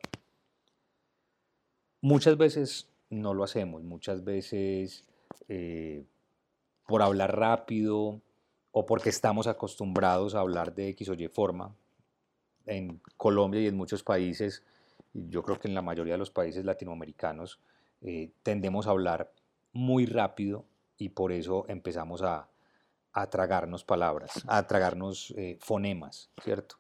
Muchas 2.02 2.38
veces 2.38 2.88
no 3.12 3.34
lo 3.34 3.44
hacemos. 3.44 3.84
Muchas 3.84 4.24
veces 4.24 5.06
eh, 5.48 6.04
por 6.88 7.04
hablar 7.04 7.38
rápido 7.38 8.22
o 8.74 8.86
porque 8.86 9.10
estamos 9.10 9.48
acostumbrados 9.48 10.36
a 10.36 10.42
hablar 10.42 10.76
de 10.76 10.90
X 10.90 11.08
o 11.10 11.14
Y 11.14 11.30
forma. 11.30 11.74
En 12.66 13.00
Colombia 13.16 13.62
y 13.62 13.68
en 13.68 13.78
muchos 13.78 14.04
países, 14.04 14.64
yo 15.14 15.44
creo 15.44 15.60
que 15.60 15.70
en 15.70 15.76
la 15.76 15.82
mayoría 15.82 16.16
de 16.16 16.20
los 16.20 16.32
países 16.32 16.66
latinoamericanos, 16.66 17.60
eh, 18.02 18.32
tendemos 18.44 18.88
a 18.88 18.92
hablar 18.92 19.32
muy 19.72 20.06
rápido 20.06 20.66
y 20.98 21.10
por 21.10 21.32
eso 21.32 21.66
empezamos 21.68 22.22
a, 22.22 22.50
tragarnos 23.30 23.84
palabras, 23.84 24.44
a 24.48 24.66
tragarnos 24.66 25.34
eh, 25.38 25.58
fonemas, 25.62 26.32
¿cierto? 26.44 26.78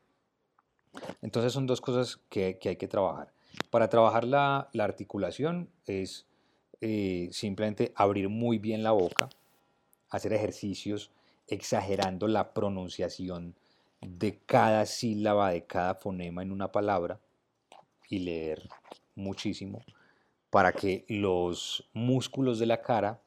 Entonces 1.21 1.53
son 1.53 1.67
dos 1.67 1.79
cosas 1.79 2.17
que 2.29 2.57
hay 2.63 2.75
que 2.75 2.87
trabajar. 2.87 3.31
Para 3.69 3.89
trabajar 3.89 4.25
la, 4.25 4.69
articulación 4.79 5.69
es 5.85 6.25
eh, 6.81 7.29
simplemente 7.31 7.93
abrir 7.95 8.29
muy 8.29 8.57
bien 8.57 8.83
la 8.83 8.91
boca, 8.91 9.29
hacer 10.09 10.33
ejercicios 10.33 11.11
exagerando 11.47 12.27
la 12.27 12.53
pronunciación 12.53 13.55
de 14.01 14.39
cada 14.45 14.85
sílaba, 14.85 15.51
de 15.51 15.65
cada 15.65 15.95
fonema 15.95 16.41
en 16.41 16.51
una 16.51 16.71
palabra 16.71 17.19
y 18.09 18.19
leer 18.19 18.69
muchísimo 19.15 19.81
para 20.49 20.73
que 20.73 21.05
los 21.07 21.89
músculos 21.93 22.59
de 22.59 22.65
la 22.65 22.81
cara 22.81 23.21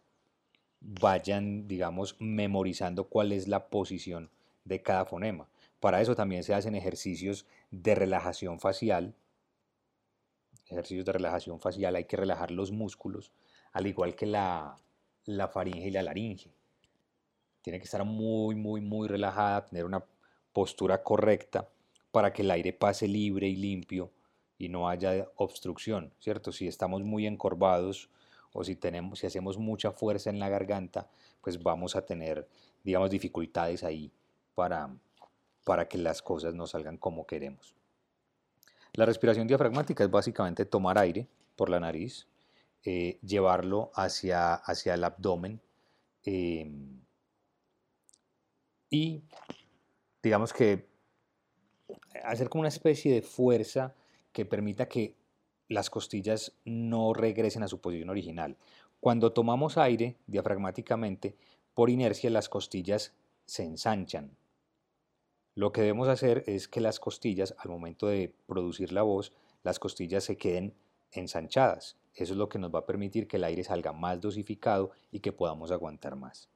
vayan, 0.80 1.66
digamos, 1.66 2.16
memorizando 2.20 3.08
cuál 3.08 3.32
es 3.32 3.48
la 3.48 3.68
posición 3.68 4.30
de 4.64 4.82
cada 4.82 5.04
fonema. 5.04 5.48
Para 5.80 6.00
eso 6.00 6.14
también 6.14 6.44
se 6.44 6.54
hacen 6.54 6.74
ejercicios 6.74 7.46
de 7.70 7.94
relajación 7.94 8.60
facial 8.60 9.14
ejercicios 10.68 11.04
de 11.04 11.12
relajación 11.12 11.60
facial, 11.60 11.96
hay 11.96 12.04
que 12.04 12.16
relajar 12.16 12.50
los 12.50 12.72
músculos, 12.72 13.32
al 13.72 13.86
igual 13.86 14.14
que 14.14 14.26
la, 14.26 14.76
la 15.24 15.48
faringe 15.48 15.88
y 15.88 15.90
la 15.90 16.02
laringe. 16.02 16.52
Tiene 17.66 17.80
que 17.80 17.86
estar 17.86 18.04
muy, 18.04 18.54
muy, 18.54 18.80
muy 18.80 19.08
relajada, 19.08 19.66
tener 19.66 19.84
una 19.84 20.04
postura 20.52 21.02
correcta 21.02 21.68
para 22.12 22.32
que 22.32 22.42
el 22.42 22.52
aire 22.52 22.72
pase 22.72 23.08
libre 23.08 23.48
y 23.48 23.56
limpio 23.56 24.12
y 24.56 24.68
no 24.68 24.88
haya 24.88 25.26
obstrucción, 25.34 26.14
¿cierto? 26.20 26.52
Si 26.52 26.68
estamos 26.68 27.02
muy 27.02 27.26
encorvados 27.26 28.08
o 28.52 28.62
si, 28.62 28.76
tenemos, 28.76 29.18
si 29.18 29.26
hacemos 29.26 29.58
mucha 29.58 29.90
fuerza 29.90 30.30
en 30.30 30.38
la 30.38 30.48
garganta, 30.48 31.10
pues 31.40 31.60
vamos 31.60 31.96
a 31.96 32.06
tener, 32.06 32.46
digamos, 32.84 33.10
dificultades 33.10 33.82
ahí 33.82 34.12
para, 34.54 34.96
para 35.64 35.88
que 35.88 35.98
las 35.98 36.22
cosas 36.22 36.54
no 36.54 36.68
salgan 36.68 36.98
como 36.98 37.26
queremos. 37.26 37.74
La 38.92 39.06
respiración 39.06 39.48
diafragmática 39.48 40.04
es 40.04 40.10
básicamente 40.12 40.66
tomar 40.66 40.98
aire 40.98 41.26
por 41.56 41.68
la 41.68 41.80
nariz, 41.80 42.28
eh, 42.84 43.18
llevarlo 43.22 43.90
hacia, 43.96 44.54
hacia 44.54 44.94
el 44.94 45.02
abdomen 45.02 45.60
em, 46.22 47.00
y 48.90 49.22
digamos 50.22 50.52
que 50.52 50.88
hacer 52.24 52.48
como 52.48 52.60
una 52.60 52.68
especie 52.68 53.12
de 53.12 53.22
fuerza 53.22 53.94
que 54.32 54.44
permita 54.44 54.88
que 54.88 55.16
las 55.68 55.90
costillas 55.90 56.52
no 56.64 57.12
regresen 57.12 57.62
a 57.62 57.68
su 57.68 57.80
posición 57.80 58.10
original. 58.10 58.56
Cuando 59.00 59.32
tomamos 59.32 59.78
aire 59.78 60.16
diafragmáticamente, 60.26 61.36
por 61.74 61.90
inercia 61.90 62.30
las 62.30 62.48
costillas 62.48 63.14
se 63.44 63.64
ensanchan. 63.64 64.36
Lo 65.54 65.72
que 65.72 65.80
debemos 65.80 66.08
hacer 66.08 66.44
es 66.46 66.68
que 66.68 66.80
las 66.80 67.00
costillas, 67.00 67.54
al 67.58 67.70
momento 67.70 68.08
de 68.08 68.34
producir 68.46 68.92
la 68.92 69.02
voz, 69.02 69.32
las 69.62 69.78
costillas 69.78 70.24
se 70.24 70.36
queden 70.36 70.74
ensanchadas. 71.12 71.96
Eso 72.14 72.32
es 72.34 72.38
lo 72.38 72.48
que 72.48 72.58
nos 72.58 72.74
va 72.74 72.80
a 72.80 72.86
permitir 72.86 73.26
que 73.26 73.36
el 73.36 73.44
aire 73.44 73.64
salga 73.64 73.92
más 73.92 74.20
dosificado 74.20 74.90
y 75.10 75.20
que 75.20 75.32
podamos 75.32 75.70
aguantar 75.70 76.16
más. 76.16 76.50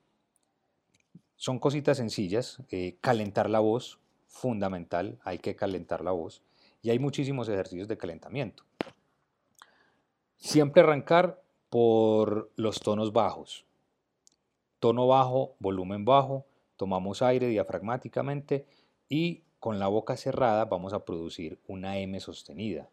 Son 1.41 1.59
cositas 1.59 1.97
sencillas, 1.97 2.59
eh, 2.69 2.99
calentar 3.01 3.49
la 3.49 3.61
voz, 3.61 3.99
fundamental, 4.27 5.19
hay 5.25 5.39
que 5.39 5.57
calentar 5.57 6.05
la 6.05 6.11
voz 6.11 6.43
y 6.83 6.91
hay 6.91 6.99
muchísimos 6.99 7.49
ejercicios 7.49 7.89
de 7.89 7.97
calentamiento. 7.97 8.65
Siempre 10.37 10.83
arrancar 10.83 11.43
por 11.71 12.51
los 12.57 12.81
tonos 12.81 13.15
bajos. 13.15 13.65
Tono 14.81 15.07
bajo, 15.07 15.55
volumen 15.61 16.05
bajo, 16.05 16.45
tomamos 16.77 17.23
aire 17.23 17.47
diafragmáticamente 17.47 18.67
y 19.09 19.43
con 19.61 19.79
la 19.79 19.89
boca 19.89 20.19
cerrada 20.19 20.67
vamos 20.67 20.93
a 20.93 21.07
producir 21.07 21.59
una 21.67 21.97
M 21.97 22.21
sostenida 22.21 22.91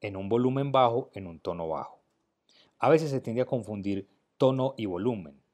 en 0.00 0.16
un 0.16 0.28
volumen 0.28 0.72
bajo, 0.72 1.10
en 1.14 1.28
un 1.28 1.38
tono 1.38 1.68
bajo. 1.68 2.00
A 2.80 2.88
veces 2.88 3.12
se 3.12 3.20
tiende 3.20 3.42
a 3.42 3.46
confundir 3.46 4.08
tono 4.38 4.74
y 4.76 4.86
volumen. 4.86 5.45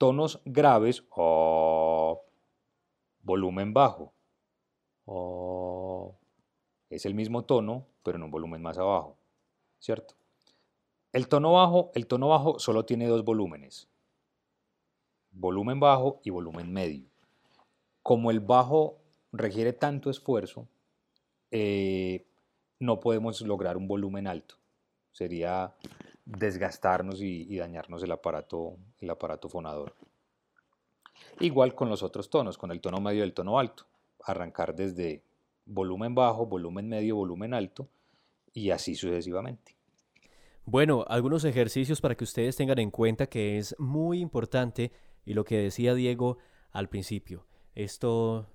Tonos 0.00 0.40
graves 0.46 1.04
o 1.10 2.24
volumen 3.22 3.74
bajo 3.74 4.14
es 6.88 7.04
el 7.04 7.12
mismo 7.12 7.44
tono, 7.44 7.86
pero 8.02 8.16
en 8.16 8.22
un 8.22 8.30
volumen 8.30 8.62
más 8.62 8.78
abajo, 8.78 9.18
¿cierto? 9.78 10.14
El 11.12 11.28
tono 11.28 11.52
bajo, 11.52 11.90
el 11.94 12.06
tono 12.06 12.28
bajo 12.28 12.58
solo 12.58 12.86
tiene 12.86 13.08
dos 13.08 13.26
volúmenes, 13.26 13.88
volumen 15.32 15.80
bajo 15.80 16.22
y 16.24 16.30
volumen 16.30 16.72
medio. 16.72 17.04
Como 18.02 18.30
el 18.30 18.40
bajo 18.40 19.02
requiere 19.32 19.74
tanto 19.74 20.08
esfuerzo, 20.08 20.66
eh, 21.50 22.26
no 22.78 23.00
podemos 23.00 23.42
lograr 23.42 23.76
un 23.76 23.86
volumen 23.86 24.26
alto. 24.26 24.54
Sería 25.12 25.74
desgastarnos 26.38 27.20
y, 27.20 27.56
dañarnos 27.56 28.02
el 28.02 28.12
aparato, 28.12 28.76
el 28.98 29.10
aparato 29.10 29.48
fonador. 29.48 29.94
Igual 31.40 31.74
con 31.74 31.88
los 31.88 32.02
otros 32.02 32.30
tonos, 32.30 32.56
con 32.56 32.70
el 32.70 32.80
tono 32.80 33.00
medio 33.00 33.20
y 33.20 33.22
el 33.22 33.34
tono 33.34 33.58
alto. 33.58 33.86
Arrancar 34.24 34.74
desde 34.74 35.22
volumen 35.66 36.14
bajo, 36.14 36.46
volumen 36.46 36.88
medio, 36.88 37.16
volumen 37.16 37.54
alto 37.54 37.88
y 38.52 38.70
así 38.70 38.94
sucesivamente. 38.94 39.76
Bueno, 40.64 41.04
algunos 41.08 41.44
ejercicios 41.44 42.00
para 42.00 42.14
que 42.14 42.24
ustedes 42.24 42.56
tengan 42.56 42.78
en 42.78 42.90
cuenta 42.90 43.26
que 43.26 43.58
es 43.58 43.74
muy 43.78 44.20
importante 44.20 44.92
y 45.24 45.34
lo 45.34 45.44
que 45.44 45.58
decía 45.58 45.94
Diego 45.94 46.38
al 46.70 46.88
principio, 46.88 47.46
esto 47.74 48.46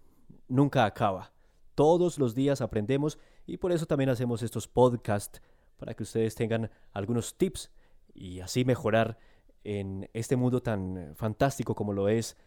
nunca 0.48 0.86
acaba. 0.86 1.34
Todos 1.74 2.20
los 2.20 2.36
días 2.36 2.62
aprendemos 2.62 3.20
y 3.46 3.58
por 3.58 3.72
eso 3.72 3.86
también 3.86 4.10
hacemos 4.10 4.44
estos 4.44 4.68
podcasts 4.68 5.42
para 5.78 5.94
que 5.94 6.04
ustedes 6.04 6.36
tengan 6.36 6.72
algunos 6.92 7.38
tips 7.38 7.72
y 8.14 8.40
así 8.40 8.66
mejorar 8.66 9.20
en 9.64 10.10
este 10.14 10.36
mundo 10.36 10.62
tan 10.62 11.14
fantástico 11.16 11.76
como 11.76 11.94
lo 11.94 12.10
es 12.10 12.38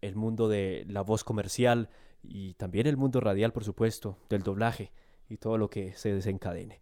el 0.00 0.16
mundo 0.16 0.48
de 0.48 0.84
la 0.88 1.02
voz 1.02 1.24
comercial, 1.24 1.88
y 2.22 2.54
también 2.54 2.86
el 2.86 2.96
mundo 2.96 3.20
radial, 3.20 3.52
por 3.52 3.64
supuesto, 3.64 4.16
del 4.28 4.42
doblaje 4.42 4.92
y 5.28 5.38
todo 5.38 5.58
lo 5.58 5.68
que 5.70 5.94
se 5.94 6.14
desencadene. 6.14 6.80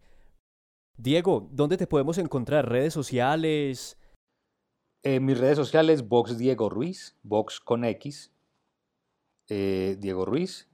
Diego, 0.97 1.47
¿dónde 1.51 1.77
te 1.77 1.87
podemos 1.87 2.17
encontrar? 2.17 2.69
¿Redes 2.69 2.93
sociales? 2.93 3.97
En 5.03 5.25
mis 5.25 5.37
redes 5.37 5.57
sociales, 5.57 6.07
Vox 6.07 6.37
Diego 6.37 6.69
Ruiz, 6.69 7.17
Vox 7.23 7.59
con 7.59 7.83
X, 7.85 8.33
eh, 9.47 9.95
Diego 9.99 10.25
Ruiz, 10.25 10.69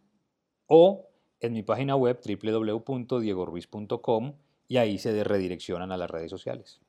o 0.68 1.10
en 1.42 1.54
mi 1.54 1.62
página 1.62 1.96
web 1.96 2.20
www.diegoruiz.com 2.24 4.38
y 4.68 4.78
ahí 4.78 4.98
se 4.98 5.24
redireccionan 5.24 5.92
a 5.92 5.98
las 5.98 6.10
redes 6.10 6.30
sociales. 6.30 6.82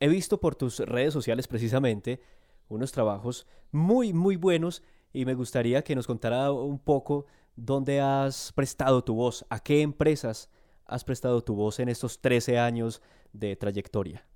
He 0.00 0.08
visto 0.08 0.40
por 0.40 0.56
tus 0.56 0.80
redes 0.80 1.12
sociales 1.12 1.46
precisamente 1.46 2.20
unos 2.68 2.92
trabajos 2.92 3.46
muy, 3.70 4.12
muy 4.12 4.36
buenos 4.36 4.82
y 5.12 5.24
me 5.24 5.34
gustaría 5.34 5.82
que 5.82 5.94
nos 5.94 6.06
contara 6.06 6.50
un 6.50 6.78
poco 6.78 7.26
dónde 7.54 8.00
has 8.00 8.52
prestado 8.52 9.04
tu 9.04 9.14
voz, 9.14 9.44
a 9.50 9.60
qué 9.60 9.82
empresas 9.82 10.50
has 10.86 11.04
prestado 11.04 11.42
tu 11.42 11.54
voz 11.54 11.78
en 11.80 11.88
estos 11.88 12.20
13 12.20 12.58
años 12.58 13.02
de 13.32 13.56
trayectoria. 13.56 14.26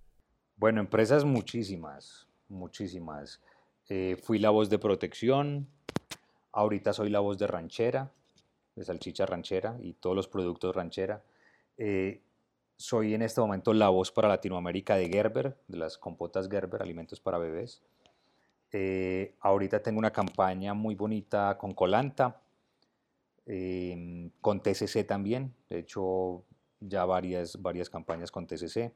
Bueno, 0.57 0.81
empresas 0.81 1.24
muchísimas, 1.24 2.26
muchísimas. 2.48 3.42
Eh, 3.88 4.16
fui 4.22 4.38
la 4.38 4.50
voz 4.50 4.70
de 4.70 4.79
protección, 4.79 5.68
ahorita 6.52 6.92
soy 6.92 7.11
la 7.11 7.20
voz 7.20 7.38
de 7.38 7.46
ranchera, 7.46 8.12
de 8.74 8.85
salchicha 8.85 9.26
ranchera 9.26 9.76
y 9.81 9.94
todos 9.94 10.16
los 10.16 10.29
productos 10.29 10.74
ranchera. 10.74 11.22
Eh, 11.79 12.22
soy 12.77 13.15
en 13.15 13.23
este 13.23 13.41
momento 13.41 13.73
la 13.73 13.89
voz 13.89 14.12
para 14.12 14.29
Latinoamérica 14.29 14.97
de 14.97 15.09
Gerber, 15.09 15.57
de 15.67 15.79
las 15.79 15.97
compotas 15.99 16.49
Gerber, 16.49 16.83
alimentos 16.83 17.21
para 17.21 17.39
bebés. 17.39 17.83
Eh, 18.73 19.35
ahorita 19.41 19.83
tengo 19.83 19.99
una 19.99 20.12
campaña 20.12 20.75
muy 20.75 20.95
bonita 20.95 21.57
con 21.59 21.73
Colanta, 21.75 22.43
em, 23.47 24.31
con 24.41 24.61
TCC 24.61 25.05
también. 25.05 25.55
De 25.71 25.79
hecho, 25.79 26.45
ya 26.81 27.05
varias, 27.05 27.61
varias 27.61 27.89
campañas 27.89 28.31
con 28.31 28.47
TCC. 28.47 28.93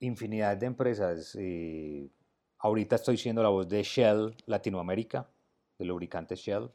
Infinidad 0.00 0.56
de 0.56 0.66
empresas. 0.66 1.36
Eh, 1.40 2.08
ahorita 2.58 2.96
estoy 2.96 3.16
siendo 3.16 3.42
la 3.42 3.48
voz 3.48 3.68
de 3.68 3.82
Shell 3.82 4.36
Latinoamérica, 4.46 5.28
de 5.78 5.84
lubricante 5.84 6.36
Shell. 6.36 6.70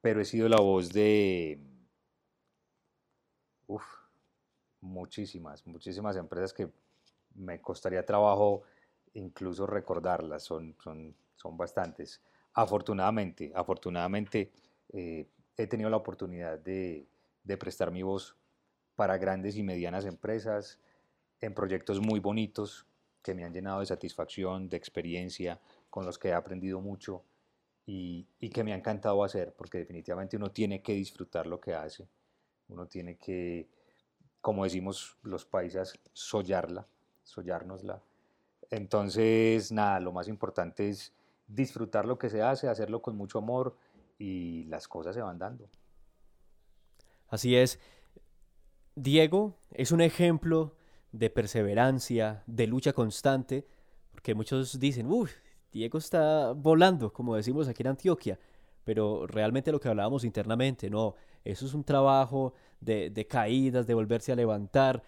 Pero 0.00 0.20
he 0.20 0.24
sido 0.24 0.48
la 0.48 0.60
voz 0.60 0.92
de... 0.92 1.60
Uf, 3.66 3.84
muchísimas, 4.80 5.66
muchísimas 5.66 6.16
empresas 6.16 6.52
que 6.52 6.70
me 7.34 7.60
costaría 7.60 8.04
trabajo 8.04 8.62
incluso 9.14 9.66
recordarlas, 9.66 10.42
son, 10.42 10.76
son, 10.82 11.14
son 11.36 11.56
bastantes. 11.56 12.20
Afortunadamente, 12.54 13.52
afortunadamente 13.54 14.50
eh, 14.92 15.26
he 15.56 15.66
tenido 15.66 15.90
la 15.90 15.96
oportunidad 15.96 16.58
de, 16.58 17.06
de 17.44 17.56
prestar 17.56 17.90
mi 17.90 18.02
voz 18.02 18.36
para 18.94 19.18
grandes 19.18 19.56
y 19.56 19.62
medianas 19.62 20.04
empresas, 20.04 20.78
en 21.40 21.54
proyectos 21.54 22.00
muy 22.00 22.18
bonitos 22.18 22.86
que 23.22 23.34
me 23.34 23.44
han 23.44 23.52
llenado 23.52 23.80
de 23.80 23.86
satisfacción, 23.86 24.68
de 24.68 24.76
experiencia, 24.76 25.60
con 25.90 26.04
los 26.04 26.18
que 26.18 26.28
he 26.28 26.32
aprendido 26.32 26.80
mucho 26.80 27.22
y, 27.86 28.26
y, 28.40 28.50
que 28.50 28.64
me 28.64 28.72
ha 28.72 28.76
encantado 28.76 29.22
hacer, 29.22 29.54
porque 29.54 29.78
definitivamente 29.78 30.36
uno 30.36 30.50
tiene 30.50 30.82
que 30.82 30.94
disfrutar 30.94 31.46
lo 31.46 31.60
que 31.60 31.74
hace, 31.74 32.08
uno 32.68 32.86
tiene 32.86 33.16
que, 33.16 33.68
como 34.40 34.64
decimos 34.64 35.16
los 35.22 35.44
paisas, 35.44 35.98
sollarla, 36.12 36.86
sollárnosla 37.22 38.02
entonces, 38.70 39.72
nada, 39.72 40.00
lo 40.00 40.12
más 40.12 40.28
importante 40.28 40.88
es 40.88 41.12
disfrutar 41.46 42.04
lo 42.04 42.18
que 42.18 42.28
se 42.28 42.42
hace, 42.42 42.68
hacerlo 42.68 43.00
con 43.00 43.16
mucho 43.16 43.38
amor 43.38 43.76
y 44.18 44.64
las 44.64 44.88
cosas 44.88 45.14
se 45.14 45.22
van 45.22 45.38
dando. 45.38 45.68
Así 47.28 47.56
es. 47.56 47.78
Diego 48.94 49.56
es 49.72 49.92
un 49.92 50.00
ejemplo 50.00 50.74
de 51.12 51.30
perseverancia, 51.30 52.42
de 52.46 52.66
lucha 52.66 52.92
constante, 52.92 53.66
porque 54.10 54.34
muchos 54.34 54.78
dicen, 54.78 55.10
uff, 55.10 55.30
Diego 55.72 55.98
está 55.98 56.52
volando, 56.52 57.12
como 57.12 57.36
decimos 57.36 57.68
aquí 57.68 57.82
en 57.82 57.88
Antioquia, 57.88 58.38
pero 58.88 59.26
realmente 59.26 59.70
lo 59.70 59.80
que 59.80 59.90
hablábamos 59.90 60.24
internamente, 60.24 60.88
no, 60.88 61.14
eso 61.44 61.66
es 61.66 61.74
un 61.74 61.84
trabajo 61.84 62.54
de, 62.80 63.26
caídas, 63.28 63.86
de 63.86 63.92
volverse 63.92 64.32
a 64.32 64.34
levantar. 64.34 65.02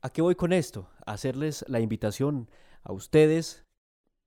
¿A 0.00 0.08
qué 0.08 0.22
voy 0.22 0.36
con 0.36 0.54
esto? 0.54 0.88
Hacerles 1.04 1.62
la 1.68 1.80
invitación 1.80 2.48
a 2.82 2.94
ustedes 2.94 3.66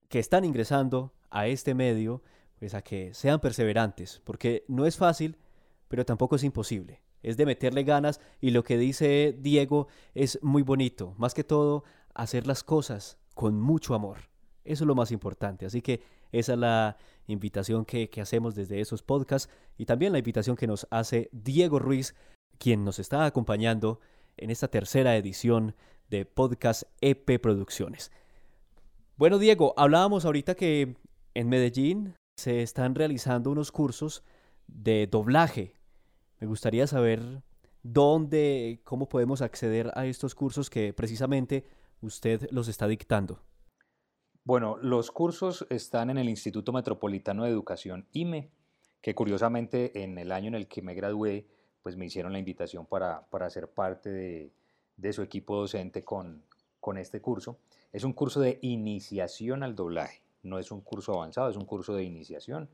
que 0.10 0.20
están 0.20 0.46
ingresando 0.46 1.12
a 1.32 1.48
este 1.48 1.74
medio, 1.74 2.22
pues 2.60 2.76
a 2.76 2.84
que 2.84 3.16
sean 3.16 3.40
perseverantes, 3.40 4.22
porque 4.24 4.64
no 4.68 4.86
es 4.86 4.96
fácil, 4.96 5.40
pero 5.88 6.06
tampoco 6.06 6.36
es 6.36 6.44
imposible. 6.44 7.02
Es 7.24 7.36
de 7.36 7.48
meterle 7.48 7.84
ganas 7.84 8.22
y 8.42 8.52
lo 8.52 8.64
que 8.64 8.78
dice 8.78 9.36
Diego 9.40 9.88
es 10.14 10.38
muy 10.44 10.62
bonito, 10.62 11.16
más 11.18 11.34
que 11.34 11.44
todo 11.44 11.84
hacer 12.14 12.46
las 12.46 12.64
cosas 12.64 13.18
con 13.34 13.60
mucho 13.60 13.96
amor. 13.96 14.20
Eso 14.64 14.84
es 14.84 14.88
lo 14.88 14.94
más 14.94 15.12
importante. 15.12 15.66
Así 15.66 15.82
que 15.82 16.04
esa 16.34 16.54
es 16.54 16.60
la 16.60 16.98
invitación 17.28 17.86
que, 17.86 18.10
hacemos 18.22 18.56
desde 18.56 18.82
esos 18.82 19.04
podcasts 19.04 19.50
y 19.78 19.86
también 19.86 20.12
la 20.12 20.18
invitación 20.18 20.56
que 20.56 20.68
nos 20.68 20.88
hace 20.90 21.30
Diego 21.32 21.80
Ruiz, 21.80 22.16
quien 22.58 22.84
nos 22.84 23.00
está 23.00 23.26
acompañando 23.26 24.00
en 24.36 24.50
esta 24.50 24.68
tercera 24.68 25.16
edición 25.16 25.76
de 26.10 26.26
Podcast 26.26 26.84
EP 27.02 27.40
Producciones. 27.40 28.12
Bueno, 29.16 29.38
Diego, 29.38 29.74
hablábamos 29.78 30.26
ahorita 30.26 30.56
que 30.56 30.98
en 31.36 31.50
Medellín 31.50 32.16
se 32.36 32.64
están 32.64 32.96
realizando 32.96 33.52
unos 33.52 33.72
cursos 33.72 34.24
de 34.68 35.08
doblaje. 35.08 35.76
Me 36.40 36.48
gustaría 36.48 36.88
saber 36.88 37.44
dónde, 37.84 38.82
cómo 38.84 39.08
podemos 39.08 39.44
acceder 39.44 39.92
a 39.96 40.08
estos 40.08 40.34
cursos 40.34 40.72
que 40.72 40.94
precisamente 40.94 41.68
usted 42.02 42.48
los 42.50 42.68
está 42.68 42.88
dictando. 42.88 43.40
Bueno, 44.46 44.78
los 44.82 45.10
cursos 45.10 45.66
están 45.70 46.10
en 46.10 46.18
el 46.18 46.28
Instituto 46.28 46.74
Metropolitano 46.74 47.46
de 47.46 47.50
Educación, 47.50 48.06
IME, 48.12 48.50
que 49.02 49.16
curiosamente 49.16 50.04
en 50.04 50.18
el 50.18 50.34
año 50.34 50.50
en 50.50 50.56
el 50.56 50.68
que 50.68 50.82
me 50.82 50.96
gradué, 50.96 51.48
pues 51.82 51.96
me 51.96 52.08
hicieron 52.08 52.34
la 52.34 52.40
invitación 52.40 52.86
para, 52.86 53.26
para 53.28 53.50
ser 53.50 53.70
parte 53.70 54.10
de, 54.10 54.52
de, 54.98 55.14
su 55.14 55.22
equipo 55.22 55.56
docente 55.56 56.04
con, 56.04 56.44
con 56.82 56.98
este 56.98 57.22
curso. 57.22 57.58
Es 57.94 58.04
un 58.04 58.12
curso 58.12 58.42
de 58.42 58.60
iniciación 58.62 59.64
al 59.64 59.76
doblaje, 59.76 60.22
no 60.42 60.60
es 60.60 60.72
un 60.72 60.82
curso 60.82 61.14
avanzado, 61.14 61.50
es 61.50 61.56
un 61.56 61.66
curso 61.66 61.96
de 61.96 62.04
iniciación 62.04 62.70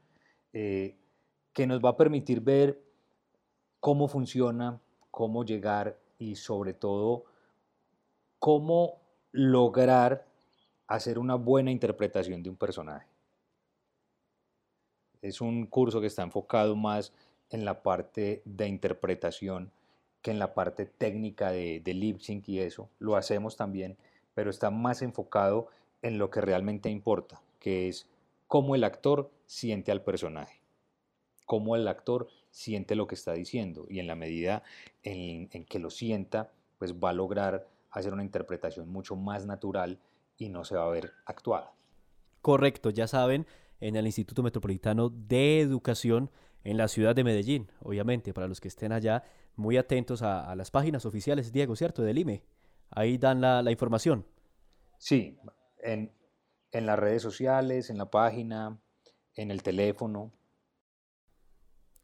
eh, 0.53 0.95
que 1.53 1.67
nos 1.67 1.85
va 1.85 1.89
a 1.89 1.97
permitir 1.97 2.41
ver 2.41 2.81
cómo 3.79 4.07
funciona, 4.07 4.81
cómo 5.11 5.45
llegar 5.45 5.99
y 6.17 6.35
sobre 6.35 6.73
todo 6.73 7.25
cómo 8.39 9.01
lograr 9.31 10.28
hacer 10.89 11.19
una 11.19 11.35
buena 11.35 11.69
interpretación 11.71 12.41
de 12.41 12.49
un 12.49 12.55
personaje. 12.55 13.07
Es 15.21 15.39
un 15.39 15.67
curso 15.67 16.01
que 16.01 16.07
está 16.07 16.23
enfocado 16.23 16.75
más 16.75 17.13
en 17.51 17.63
la 17.63 17.83
parte 17.83 18.41
de 18.43 18.67
interpretación 18.67 19.71
que 20.23 20.31
en 20.31 20.39
la 20.39 20.53
parte 20.53 20.85
técnica 20.85 21.51
de, 21.51 21.79
de 21.79 21.93
lip 21.93 22.19
sync 22.19 22.49
y 22.49 22.59
eso. 22.59 22.89
Lo 22.97 23.15
hacemos 23.15 23.55
también, 23.55 23.97
pero 24.33 24.49
está 24.49 24.71
más 24.71 25.03
enfocado 25.03 25.67
en 26.01 26.17
lo 26.17 26.31
que 26.31 26.41
realmente 26.41 26.89
importa, 26.89 27.39
que 27.59 27.87
es 27.87 28.07
cómo 28.47 28.73
el 28.73 28.83
actor 28.83 29.29
siente 29.45 29.91
al 29.91 30.01
personaje, 30.01 30.59
cómo 31.45 31.75
el 31.75 31.87
actor 31.87 32.29
siente 32.49 32.95
lo 32.95 33.05
que 33.05 33.15
está 33.15 33.33
diciendo 33.33 33.85
y 33.89 33.99
en 33.99 34.07
la 34.07 34.15
medida 34.15 34.63
en, 35.03 35.49
en 35.51 35.65
que 35.65 35.77
lo 35.77 35.91
sienta, 35.91 36.51
pues 36.79 36.95
va 36.95 37.11
a 37.11 37.13
lograr 37.13 37.67
hacer 37.91 38.11
una 38.11 38.23
interpretación 38.23 38.89
mucho 38.89 39.15
más 39.15 39.45
natural 39.45 39.99
y 40.39 40.49
no 40.49 40.65
se 40.65 40.75
va 40.75 40.85
a 40.85 40.89
ver 40.89 41.11
actuada. 41.25 41.75
Correcto, 42.41 42.89
ya 42.89 43.05
saben, 43.07 43.45
en 43.79 43.95
el 43.95 44.07
Instituto 44.07 44.41
Metropolitano 44.41 45.09
de 45.09 45.59
Educación 45.59 46.31
en 46.63 46.77
la 46.77 46.87
ciudad 46.87 47.15
de 47.15 47.23
Medellín, 47.23 47.71
obviamente, 47.81 48.33
para 48.33 48.47
los 48.47 48.59
que 48.59 48.67
estén 48.67 48.91
allá, 48.91 49.23
muy 49.55 49.77
atentos 49.77 50.21
a, 50.21 50.55
las 50.55 50.71
páginas 50.71 51.05
oficiales, 51.05 51.51
Diego, 51.51 51.75
¿cierto? 51.75 52.01
Del 52.01 52.17
IME. 52.17 52.43
Ahí 52.89 53.17
dan 53.17 53.41
la, 53.41 53.61
la 53.61 53.71
información. 53.71 54.25
Sí, 54.97 55.37
en, 55.83 56.11
en 56.71 56.85
las 56.85 56.97
redes 56.97 57.21
sociales, 57.21 57.89
en 57.89 57.97
la 57.97 58.09
página, 58.09 58.81
en 59.35 59.51
el 59.51 59.61
teléfono. 59.61 60.33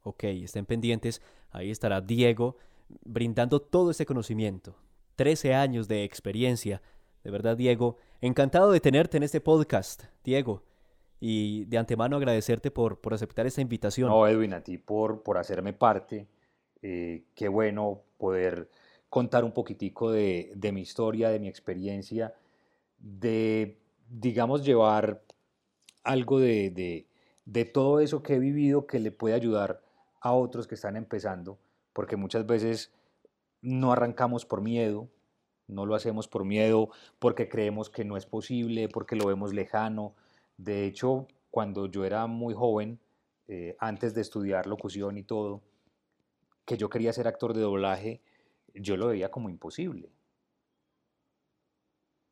Ok, 0.03 0.25
estén 0.25 0.65
pendientes. 0.65 1.21
Ahí 1.49 1.71
estará 1.71 2.01
Diego 2.01 2.57
brindando 3.03 3.61
todo 3.61 3.91
este 3.91 4.05
conocimiento. 4.05 4.77
13 5.15 5.53
años 5.53 5.87
de 5.87 6.03
experiencia. 6.03 6.81
De 7.25 7.31
verdad, 7.31 7.57
Diego, 7.57 7.97
Encantado 8.21 8.71
de 8.71 8.79
tenerte 8.79 9.17
en 9.17 9.23
este 9.23 9.41
podcast, 9.41 10.03
Diego. 10.23 10.61
Y 11.19 11.65
de 11.65 11.79
antemano 11.79 12.17
agradecerte 12.17 12.69
por, 12.69 13.01
por 13.01 13.15
aceptar 13.15 13.47
esta 13.47 13.61
invitación. 13.61 14.09
No, 14.09 14.27
Edwin, 14.27 14.53
a 14.53 14.61
ti 14.61 14.77
por, 14.77 15.23
por 15.23 15.39
hacerme 15.39 15.73
parte. 15.73 16.27
Eh, 16.83 17.23
qué 17.33 17.47
bueno 17.47 18.03
poder 18.19 18.69
contar 19.09 19.43
un 19.43 19.53
poquitico 19.53 20.11
de, 20.11 20.51
de, 20.55 20.71
mi 20.71 20.81
historia, 20.81 21.29
de 21.29 21.39
mi 21.39 21.47
experiencia, 21.47 22.35
de, 22.99 23.79
digamos, 24.07 24.63
llevar 24.63 25.23
algo 26.03 26.39
de, 26.39 26.69
de, 26.69 27.07
de 27.45 27.65
todo 27.65 28.01
eso 28.01 28.21
que 28.21 28.35
he 28.35 28.39
vivido 28.39 28.85
que 28.85 28.99
le 28.99 29.11
puede 29.11 29.33
ayudar 29.33 29.81
a 30.21 30.31
otros 30.31 30.67
que 30.67 30.75
están 30.75 30.95
empezando, 30.95 31.57
porque 31.91 32.17
muchas 32.17 32.45
veces 32.45 32.93
no 33.63 33.91
arrancamos 33.91 34.45
por 34.45 34.61
miedo, 34.61 35.09
no 35.67 35.85
lo 35.85 35.95
hacemos 35.95 36.27
por 36.27 36.45
miedo, 36.45 36.89
porque 37.19 37.49
creemos 37.49 37.89
que 37.89 38.05
no 38.05 38.17
es 38.17 38.25
posible, 38.25 38.87
porque 38.89 39.15
lo 39.15 39.27
vemos 39.27 39.53
lejano. 39.53 40.15
De 40.57 40.85
hecho, 40.85 41.27
cuando 41.51 41.87
yo 41.87 42.05
era 42.05 42.27
muy 42.27 42.53
joven, 42.53 42.99
eh, 43.47 43.75
antes 43.79 44.13
de 44.13 44.21
estudiar 44.21 44.67
locución 44.67 45.17
y 45.17 45.23
todo, 45.23 45.61
que 46.65 46.77
yo 46.77 46.89
quería 46.89 47.13
ser 47.13 47.27
actor 47.27 47.53
de 47.53 47.61
doblaje, 47.61 48.21
yo 48.73 48.97
lo 48.97 49.07
veía 49.07 49.31
como 49.31 49.49
imposible. 49.49 50.09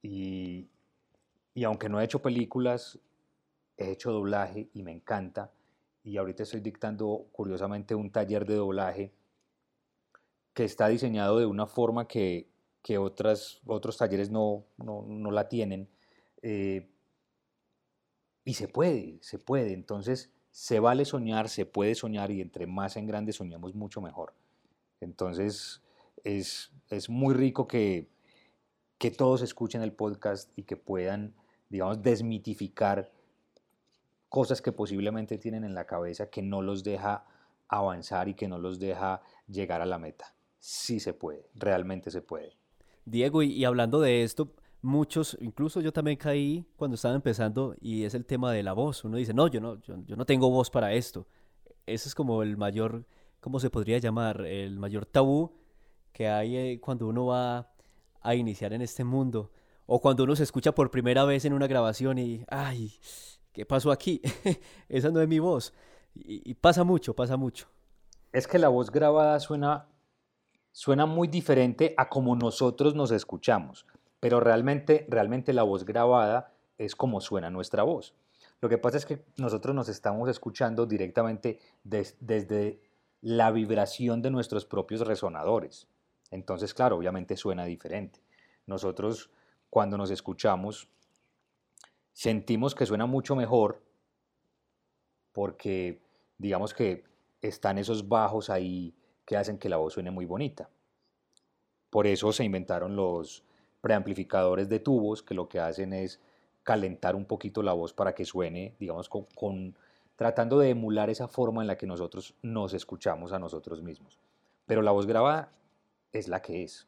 Y, 0.01 0.67
y 1.53 1.63
aunque 1.63 1.89
no 1.89 2.01
he 2.01 2.03
hecho 2.03 2.21
películas, 2.21 2.99
he 3.77 3.91
hecho 3.91 4.11
doblaje 4.11 4.69
y 4.73 4.83
me 4.83 4.91
encanta. 4.91 5.51
Y 6.03 6.17
ahorita 6.17 6.43
estoy 6.43 6.59
dictando, 6.59 7.27
curiosamente, 7.31 7.95
un 7.95 8.11
taller 8.11 8.45
de 8.45 8.55
doblaje 8.55 9.13
que 10.53 10.65
está 10.65 10.87
diseñado 10.87 11.39
de 11.39 11.45
una 11.45 11.65
forma 11.65 12.07
que, 12.07 12.52
que 12.83 12.97
otras, 12.97 13.61
otros 13.65 13.97
talleres 13.97 14.29
no, 14.29 14.65
no, 14.77 15.05
no 15.07 15.31
la 15.31 15.47
tienen. 15.47 15.89
Eh, 16.41 16.89
y 18.45 18.53
se 18.53 18.67
puede, 18.67 19.17
se 19.21 19.39
puede. 19.39 19.73
Entonces, 19.73 20.31
se 20.51 20.79
vale 20.79 21.05
soñar, 21.05 21.49
se 21.49 21.65
puede 21.65 21.95
soñar 21.95 22.29
y 22.29 22.41
entre 22.41 22.67
más 22.67 22.97
en 22.97 23.07
grande 23.07 23.31
soñamos 23.31 23.73
mucho 23.73 24.01
mejor. 24.01 24.35
Entonces, 24.99 25.81
es, 26.23 26.71
es 26.89 27.09
muy 27.09 27.33
rico 27.33 27.67
que, 27.67 28.09
que 28.97 29.11
todos 29.11 29.41
escuchen 29.41 29.81
el 29.81 29.93
podcast 29.93 30.51
y 30.57 30.63
que 30.63 30.75
puedan, 30.75 31.33
digamos, 31.69 32.01
desmitificar 32.01 33.11
cosas 34.27 34.61
que 34.61 34.73
posiblemente 34.73 35.37
tienen 35.37 35.63
en 35.63 35.73
la 35.73 35.85
cabeza 35.85 36.29
que 36.29 36.41
no 36.41 36.61
los 36.61 36.83
deja 36.83 37.25
avanzar 37.69 38.27
y 38.27 38.33
que 38.33 38.47
no 38.47 38.57
los 38.57 38.79
deja 38.79 39.21
llegar 39.47 39.81
a 39.81 39.85
la 39.85 39.99
meta. 39.99 40.35
Sí 40.59 40.99
se 40.99 41.13
puede, 41.13 41.49
realmente 41.55 42.11
se 42.11 42.21
puede. 42.21 42.57
Diego, 43.05 43.43
y, 43.43 43.65
hablando 43.65 43.99
de 43.99 44.23
esto, 44.23 44.53
muchos, 44.81 45.37
incluso 45.41 45.81
yo 45.81 45.91
también 45.91 46.17
caí 46.17 46.65
cuando 46.75 46.95
estaba 46.95 47.15
empezando 47.15 47.75
y 47.81 48.03
es 48.03 48.13
el 48.13 48.25
tema 48.25 48.51
de 48.51 48.63
la 48.63 48.73
voz. 48.73 49.03
Uno 49.03 49.17
dice, 49.17 49.33
no, 49.33 49.47
yo 49.47 49.59
no, 49.61 49.81
yo, 49.81 50.15
no 50.15 50.25
tengo 50.25 50.49
voz 50.49 50.69
para 50.69 50.93
esto. 50.93 51.27
Ese 51.85 52.09
es 52.09 52.15
como 52.15 52.43
el 52.43 52.57
mayor, 52.57 53.05
¿cómo 53.39 53.59
se 53.59 53.69
podría 53.69 53.97
llamar? 53.97 54.45
El 54.45 54.79
mayor 54.79 55.05
tabú 55.05 55.51
que 56.11 56.27
hay 56.27 56.55
eh, 56.55 56.79
cuando 56.79 57.07
uno 57.07 57.25
va 57.27 57.71
a 58.21 58.35
iniciar 58.35 58.73
en 58.73 58.81
este 58.81 59.03
mundo. 59.03 59.51
O 59.85 59.99
cuando 59.99 60.23
uno 60.23 60.35
se 60.35 60.43
escucha 60.43 60.73
por 60.73 60.91
primera 60.91 61.25
vez 61.25 61.43
en 61.45 61.53
una 61.53 61.67
grabación 61.67 62.17
y, 62.17 62.45
ay, 62.47 62.93
¿qué 63.51 63.65
pasó 63.65 63.91
aquí? 63.91 64.21
Esa 64.89 65.09
no 65.09 65.21
es 65.21 65.27
mi 65.27 65.39
voz. 65.39 65.73
y 66.15 66.53
pasa 66.53 66.83
mucho, 66.83 67.15
pasa 67.15 67.37
mucho. 67.37 67.67
Es 68.31 68.47
que 68.47 68.59
la 68.59 68.69
voz 68.69 68.91
grabada 68.91 69.39
suena 69.39 69.87
suena 70.73 71.05
muy 71.05 71.29
diferente 71.29 71.93
a 71.97 72.09
como 72.09 72.35
nosotros 72.35 72.95
nos 72.95 73.11
escuchamos, 73.11 73.85
pero 74.19 74.39
realmente, 74.41 75.05
realmente 75.07 75.53
la 75.53 75.63
voz 75.63 75.85
grabada 75.85 76.51
es 76.77 76.95
como 76.95 77.21
suena 77.21 77.49
nuestra 77.49 77.83
voz. 77.83 78.15
Lo 78.59 78.67
que 78.67 78.79
pasa 78.79 78.97
es 78.97 79.05
que 79.05 79.23
nosotros 79.37 79.75
nos 79.75 79.87
estamos 79.87 80.27
escuchando 80.29 80.85
directamente 80.85 81.59
desde 81.83 82.81
la 83.21 83.51
vibración 83.51 84.21
de 84.21 84.31
nuestros 84.31 84.65
propios 84.65 85.01
resonadores. 85.01 85.87
Entonces, 86.31 86.73
claro, 86.73 86.97
obviamente 86.97 87.37
suena 87.37 87.65
diferente. 87.65 88.21
Nosotros 88.65 89.29
cuando 89.69 89.97
nos 89.97 90.09
escuchamos 90.09 90.89
sentimos 92.13 92.73
que 92.73 92.85
suena 92.85 93.05
mucho 93.05 93.35
mejor 93.35 93.83
porque 95.33 96.01
digamos 96.37 96.73
que 96.73 97.03
están 97.41 97.77
esos 97.77 98.07
bajos 98.07 98.49
ahí 98.49 98.95
que 99.25 99.37
hacen 99.37 99.57
que 99.57 99.69
la 99.69 99.77
voz 99.77 99.93
suene 99.93 100.11
muy 100.11 100.25
bonita. 100.25 100.69
Por 101.89 102.07
eso 102.07 102.31
se 102.31 102.43
inventaron 102.43 102.95
los 102.95 103.43
preamplificadores 103.81 104.69
de 104.69 104.79
tubos 104.79 105.21
que 105.21 105.33
lo 105.33 105.47
que 105.47 105.59
hacen 105.59 105.93
es 105.93 106.19
calentar 106.63 107.15
un 107.15 107.25
poquito 107.25 107.61
la 107.61 107.73
voz 107.73 107.93
para 107.93 108.15
que 108.15 108.25
suene, 108.25 108.75
digamos, 108.79 109.09
con, 109.09 109.75
tratando 110.15 110.59
de 110.59 110.69
emular 110.69 111.09
esa 111.09 111.27
forma 111.27 111.61
en 111.61 111.67
la 111.67 111.77
que 111.77 111.85
nosotros 111.85 112.33
nos 112.41 112.73
escuchamos 112.73 113.33
a 113.33 113.39
nosotros 113.39 113.81
mismos. 113.81 114.17
Pero 114.65 114.81
la 114.81 114.91
voz 114.91 115.05
grabada 115.05 115.51
es 116.13 116.27
la 116.27 116.41
que 116.41 116.63
es, 116.63 116.87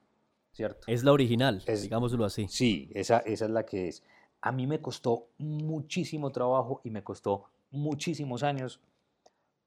¿cierto? 0.53 0.87
Es 0.87 1.03
la 1.03 1.11
original, 1.11 1.61
digámoslo 1.65 2.23
así. 2.23 2.47
Sí, 2.47 2.89
esa, 2.93 3.19
esa 3.19 3.45
es 3.45 3.51
la 3.51 3.65
que 3.65 3.89
es. 3.89 4.03
A 4.41 4.51
mí 4.51 4.65
me 4.65 4.79
costó 4.79 5.27
muchísimo 5.37 6.31
trabajo 6.31 6.79
y 6.83 6.89
me 6.89 7.03
costó 7.03 7.45
muchísimos 7.71 8.43
años 8.43 8.79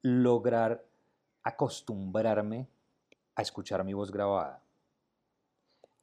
lograr 0.03 0.85
acostumbrarme 1.49 2.69
a 3.35 3.43
escuchar 3.43 3.85
mi 3.85 3.95
voz 3.95 4.11
grabada. 4.11 4.63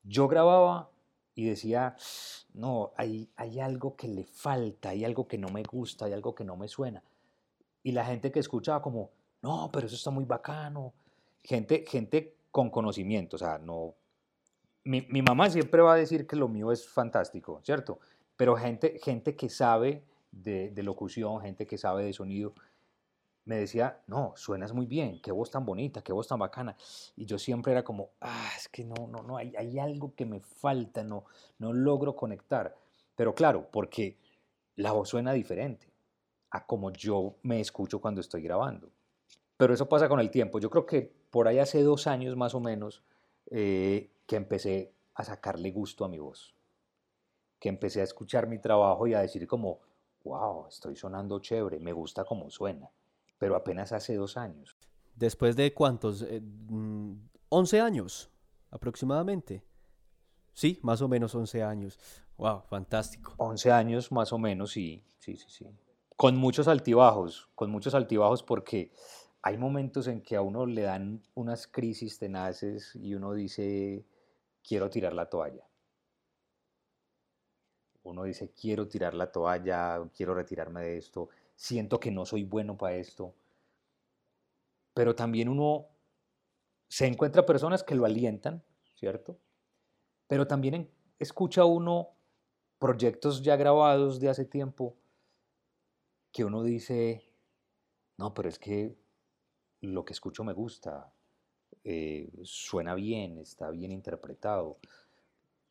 Yo 0.03 0.27
grababa 0.27 0.89
y 1.35 1.45
decía, 1.45 1.95
no, 2.53 2.91
hay, 2.95 3.29
hay 3.35 3.59
algo 3.59 3.95
que 3.95 4.07
le 4.07 4.23
falta, 4.23 4.89
hay 4.89 5.03
algo 5.03 5.27
que 5.27 5.37
no 5.37 5.49
me 5.49 5.63
gusta, 5.63 6.05
hay 6.05 6.13
algo 6.13 6.33
que 6.33 6.43
no 6.43 6.55
me 6.55 6.67
suena. 6.67 7.03
Y 7.83 7.91
la 7.91 8.05
gente 8.05 8.31
que 8.31 8.39
escuchaba 8.39 8.81
como, 8.81 9.11
no, 9.41 9.69
pero 9.71 9.87
eso 9.87 9.95
está 9.95 10.09
muy 10.11 10.25
bacano. 10.25 10.93
Gente, 11.43 11.85
gente 11.87 12.35
con 12.51 12.69
conocimiento, 12.69 13.35
o 13.35 13.39
sea, 13.39 13.57
no... 13.57 13.93
Mi, 14.83 15.01
mi 15.09 15.21
mamá 15.21 15.49
siempre 15.49 15.81
va 15.81 15.93
a 15.93 15.97
decir 15.97 16.27
que 16.27 16.35
lo 16.35 16.47
mío 16.47 16.71
es 16.71 16.87
fantástico, 16.87 17.59
¿cierto? 17.63 17.99
Pero 18.37 18.55
gente, 18.55 18.99
gente 19.03 19.35
que 19.35 19.49
sabe 19.49 20.03
de, 20.31 20.69
de 20.71 20.83
locución, 20.83 21.41
gente 21.41 21.65
que 21.65 21.77
sabe 21.77 22.05
de 22.05 22.13
sonido, 22.13 22.53
me 23.45 23.57
decía, 23.57 24.01
no, 24.07 24.33
suenas 24.35 24.73
muy 24.73 24.87
bien, 24.87 25.21
qué 25.21 25.31
voz 25.31 25.51
tan 25.51 25.65
bonita, 25.65 26.01
qué 26.01 26.11
voz 26.11 26.27
tan 26.27 26.39
bacana. 26.39 26.75
Y 27.15 27.25
yo 27.25 27.37
siempre 27.37 27.71
era 27.71 27.83
como, 27.83 28.09
ah, 28.21 28.49
es 28.57 28.67
que 28.67 28.83
no, 28.83 29.07
no, 29.07 29.21
no, 29.21 29.37
hay, 29.37 29.55
hay 29.55 29.77
algo 29.77 30.13
que 30.15 30.25
me 30.25 30.39
falta, 30.41 31.03
no, 31.03 31.25
no 31.59 31.71
logro 31.71 32.15
conectar. 32.15 32.75
Pero 33.15 33.35
claro, 33.35 33.69
porque 33.71 34.17
la 34.75 34.91
voz 34.91 35.09
suena 35.09 35.31
diferente 35.31 35.93
a 36.49 36.65
como 36.65 36.91
yo 36.91 37.35
me 37.43 37.59
escucho 37.61 38.01
cuando 38.01 38.19
estoy 38.19 38.41
grabando. 38.41 38.89
Pero 39.57 39.73
eso 39.73 39.87
pasa 39.87 40.09
con 40.09 40.19
el 40.19 40.31
tiempo. 40.31 40.59
Yo 40.59 40.69
creo 40.69 40.85
que 40.85 41.13
por 41.29 41.47
ahí 41.47 41.59
hace 41.59 41.83
dos 41.83 42.07
años 42.07 42.35
más 42.35 42.55
o 42.55 42.59
menos 42.59 43.03
eh, 43.51 44.09
que 44.25 44.37
empecé 44.37 44.91
a 45.13 45.23
sacarle 45.23 45.71
gusto 45.71 46.03
a 46.03 46.09
mi 46.09 46.17
voz. 46.17 46.55
Que 47.59 47.69
empecé 47.69 48.01
a 48.01 48.05
escuchar 48.05 48.47
mi 48.47 48.59
trabajo 48.59 49.05
y 49.05 49.13
a 49.13 49.21
decir 49.21 49.47
como, 49.47 49.79
wow, 50.23 50.67
estoy 50.67 50.95
sonando 50.95 51.39
chévere, 51.39 51.79
me 51.79 51.93
gusta 51.93 52.25
cómo 52.25 52.49
suena 52.49 52.89
pero 53.45 53.55
apenas 53.55 53.91
hace 53.91 54.15
dos 54.15 54.37
años. 54.37 54.75
¿Después 55.13 55.55
de 55.55 55.71
cuántos? 55.71 56.23
Eh, 56.23 56.41
mm, 56.41 57.13
¿11 57.49 57.79
años 57.79 58.31
aproximadamente? 58.71 59.63
Sí, 60.51 60.79
más 60.81 60.99
o 61.03 61.07
menos 61.07 61.35
11 61.35 61.61
años. 61.61 61.99
Wow, 62.39 62.63
fantástico. 62.63 63.35
11 63.37 63.71
años 63.71 64.11
más 64.11 64.33
o 64.33 64.39
menos, 64.39 64.71
sí, 64.71 65.05
sí, 65.19 65.37
sí, 65.37 65.45
sí. 65.47 65.67
Con 66.15 66.37
muchos 66.37 66.67
altibajos, 66.67 67.47
con 67.53 67.69
muchos 67.69 67.93
altibajos 67.93 68.41
porque 68.41 68.91
hay 69.43 69.59
momentos 69.59 70.07
en 70.07 70.23
que 70.23 70.35
a 70.35 70.41
uno 70.41 70.65
le 70.65 70.81
dan 70.81 71.21
unas 71.35 71.67
crisis 71.67 72.17
tenaces 72.17 72.95
y 72.95 73.13
uno 73.13 73.33
dice, 73.33 74.07
quiero 74.67 74.89
tirar 74.89 75.13
la 75.13 75.29
toalla. 75.29 75.67
Uno 78.01 78.23
dice, 78.23 78.51
quiero 78.59 78.87
tirar 78.87 79.13
la 79.13 79.31
toalla, 79.31 80.01
quiero 80.15 80.33
retirarme 80.33 80.81
de 80.81 80.97
esto 80.97 81.29
siento 81.55 81.99
que 81.99 82.11
no 82.11 82.25
soy 82.25 82.43
bueno 82.43 82.77
para 82.77 82.95
esto. 82.95 83.33
Pero 84.93 85.15
también 85.15 85.49
uno 85.49 85.87
se 86.87 87.07
encuentra 87.07 87.45
personas 87.45 87.83
que 87.83 87.95
lo 87.95 88.05
alientan, 88.05 88.63
¿cierto? 88.93 89.37
Pero 90.27 90.47
también 90.47 90.89
escucha 91.19 91.65
uno 91.65 92.09
proyectos 92.79 93.41
ya 93.41 93.55
grabados 93.55 94.19
de 94.19 94.29
hace 94.29 94.45
tiempo 94.45 94.95
que 96.31 96.43
uno 96.43 96.63
dice, 96.63 97.23
no, 98.17 98.33
pero 98.33 98.49
es 98.49 98.59
que 98.59 98.95
lo 99.81 100.03
que 100.03 100.13
escucho 100.13 100.43
me 100.43 100.53
gusta, 100.53 101.11
eh, 101.83 102.29
suena 102.43 102.95
bien, 102.95 103.37
está 103.37 103.69
bien 103.69 103.91
interpretado, 103.91 104.77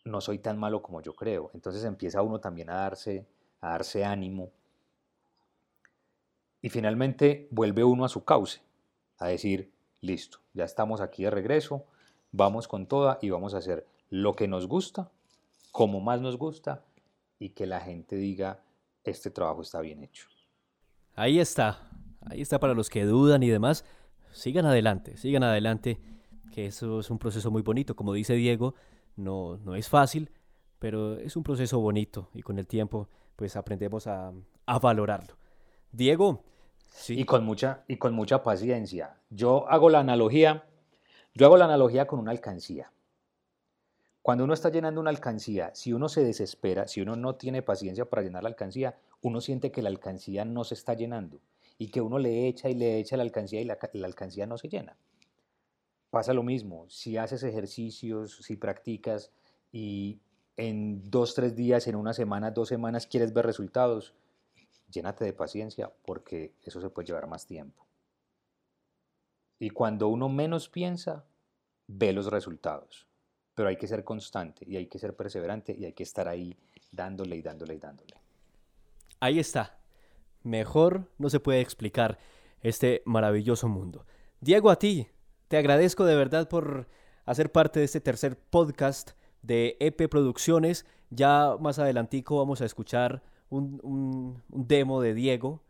no 0.04 0.20
soy 0.20 0.38
tan 0.38 0.58
malo 0.58 0.82
como 0.82 1.02
yo 1.02 1.14
creo. 1.14 1.50
Entonces 1.54 1.84
empieza 1.84 2.22
uno 2.22 2.40
también 2.40 2.70
a 2.70 2.76
darse, 2.76 3.26
a 3.60 3.70
darse 3.70 4.04
ánimo 4.04 4.52
y 6.64 6.70
finalmente 6.70 7.46
vuelve 7.50 7.84
uno 7.84 8.06
a 8.06 8.08
su 8.08 8.24
cauce, 8.24 8.62
a 9.18 9.26
decir, 9.26 9.70
listo, 10.00 10.38
ya 10.54 10.64
estamos 10.64 11.02
aquí 11.02 11.22
de 11.22 11.28
regreso, 11.28 11.84
vamos 12.32 12.68
con 12.68 12.86
toda 12.86 13.18
y 13.20 13.28
vamos 13.28 13.52
a 13.52 13.58
hacer 13.58 13.86
lo 14.08 14.34
que 14.34 14.48
nos 14.48 14.66
gusta, 14.66 15.10
como 15.72 16.00
más 16.00 16.22
nos 16.22 16.38
gusta 16.38 16.82
y 17.38 17.50
que 17.50 17.66
la 17.66 17.80
gente 17.80 18.16
diga, 18.16 18.62
este 19.04 19.30
trabajo 19.30 19.60
está 19.60 19.82
bien 19.82 20.02
hecho. 20.02 20.26
Ahí 21.14 21.38
está, 21.38 21.86
ahí 22.22 22.40
está 22.40 22.58
para 22.58 22.72
los 22.72 22.88
que 22.88 23.04
dudan 23.04 23.42
y 23.42 23.50
demás. 23.50 23.84
Sigan 24.32 24.64
adelante, 24.64 25.18
sigan 25.18 25.42
adelante, 25.42 26.00
que 26.50 26.64
eso 26.64 27.00
es 27.00 27.10
un 27.10 27.18
proceso 27.18 27.50
muy 27.50 27.60
bonito. 27.60 27.94
Como 27.94 28.14
dice 28.14 28.36
Diego, 28.36 28.74
no, 29.16 29.58
no 29.58 29.74
es 29.74 29.90
fácil, 29.90 30.30
pero 30.78 31.18
es 31.18 31.36
un 31.36 31.42
proceso 31.42 31.78
bonito 31.78 32.30
y 32.32 32.40
con 32.40 32.58
el 32.58 32.66
tiempo 32.66 33.10
pues 33.36 33.54
aprendemos 33.54 34.06
a, 34.06 34.32
a 34.64 34.78
valorarlo. 34.78 35.36
Diego, 35.92 36.42
y, 37.08 37.24
con 37.24 37.44
mucha, 37.44 37.84
y 37.88 37.96
con 37.96 38.14
mucha 38.14 38.42
paciencia. 38.42 39.16
Yo 39.30 39.68
hago 39.68 39.90
la 39.90 40.00
analogía, 40.00 40.64
yo 41.34 41.46
hago 41.46 41.56
la 41.56 41.64
analogía 41.66 42.06
con 42.06 42.18
una 42.18 42.30
alcancía. 42.30 42.92
Cuando 44.22 44.44
uno 44.44 44.54
está 44.54 44.70
llenando 44.70 45.00
una 45.00 45.10
alcancía, 45.10 45.74
si 45.74 45.92
uno 45.92 46.08
se 46.08 46.24
desespera, 46.24 46.88
si 46.88 47.02
uno 47.02 47.14
no 47.14 47.34
tiene 47.34 47.62
paciencia 47.62 48.06
para 48.06 48.22
llenar 48.22 48.42
la 48.42 48.48
alcancía, 48.48 48.98
uno 49.20 49.40
siente 49.40 49.70
que 49.70 49.82
la 49.82 49.90
alcancía 49.90 50.44
no 50.44 50.64
se 50.64 50.74
está 50.74 50.94
llenando 50.94 51.40
y 51.76 51.88
que 51.88 52.00
uno 52.00 52.18
le 52.18 52.48
echa 52.48 52.70
y 52.70 52.74
le 52.74 52.98
echa 52.98 53.16
la 53.16 53.22
alcancía 53.22 53.60
y 53.60 53.64
la, 53.64 53.78
la 53.92 54.06
alcancía 54.06 54.46
no 54.46 54.56
se 54.56 54.68
llena. 54.68 54.96
Pasa 56.08 56.32
lo 56.32 56.42
mismo, 56.42 56.88
si 56.88 57.16
haces 57.16 57.42
ejercicios, 57.42 58.38
si 58.42 58.56
practicas 58.56 59.30
y 59.72 60.20
en 60.56 61.10
dos, 61.10 61.34
tres 61.34 61.56
días, 61.56 61.86
en 61.88 61.96
una 61.96 62.12
semana, 62.12 62.50
dos 62.50 62.68
semanas 62.68 63.06
quieres 63.06 63.32
ver 63.32 63.44
resultados, 63.44 64.14
llénate 64.94 65.24
de 65.24 65.32
paciencia 65.32 65.92
porque 66.06 66.54
eso 66.62 66.80
se 66.80 66.88
puede 66.88 67.06
llevar 67.06 67.26
más 67.26 67.46
tiempo. 67.46 67.86
Y 69.58 69.70
cuando 69.70 70.08
uno 70.08 70.28
menos 70.28 70.68
piensa, 70.68 71.24
ve 71.86 72.12
los 72.12 72.26
resultados. 72.26 73.08
Pero 73.54 73.68
hay 73.68 73.76
que 73.76 73.86
ser 73.86 74.04
constante 74.04 74.64
y 74.66 74.76
hay 74.76 74.86
que 74.86 74.98
ser 74.98 75.14
perseverante 75.14 75.74
y 75.76 75.84
hay 75.84 75.92
que 75.92 76.02
estar 76.02 76.28
ahí 76.28 76.56
dándole 76.90 77.36
y 77.36 77.42
dándole 77.42 77.74
y 77.74 77.78
dándole. 77.78 78.14
Ahí 79.20 79.38
está. 79.38 79.78
Mejor 80.42 81.10
no 81.18 81.30
se 81.30 81.40
puede 81.40 81.60
explicar 81.60 82.18
este 82.60 83.02
maravilloso 83.04 83.68
mundo. 83.68 84.06
Diego, 84.40 84.70
a 84.70 84.78
ti, 84.78 85.08
te 85.48 85.56
agradezco 85.56 86.04
de 86.04 86.16
verdad 86.16 86.48
por 86.48 86.88
hacer 87.24 87.52
parte 87.52 87.78
de 87.78 87.84
este 87.86 88.00
tercer 88.00 88.38
podcast 88.38 89.12
de 89.42 89.76
EP 89.80 90.08
Producciones. 90.08 90.84
Ya 91.10 91.56
más 91.60 91.78
adelantico 91.78 92.38
vamos 92.38 92.60
a 92.60 92.64
escuchar 92.64 93.22
un, 93.50 94.42
demo 94.48 95.00
de 95.00 95.14
Diego 95.14 95.62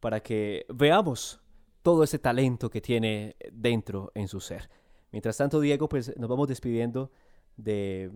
para 0.00 0.20
que 0.20 0.66
veamos 0.68 1.40
todo 1.82 2.02
ese 2.02 2.18
talento 2.18 2.70
que 2.70 2.80
tiene 2.80 3.36
dentro 3.52 4.10
en 4.14 4.28
su 4.28 4.40
ser. 4.40 4.68
Mientras 5.12 5.36
tanto, 5.36 5.60
Diego, 5.60 5.88
pues 5.88 6.16
nos 6.16 6.28
vamos 6.28 6.48
despidiendo 6.48 7.10
de 7.56 8.10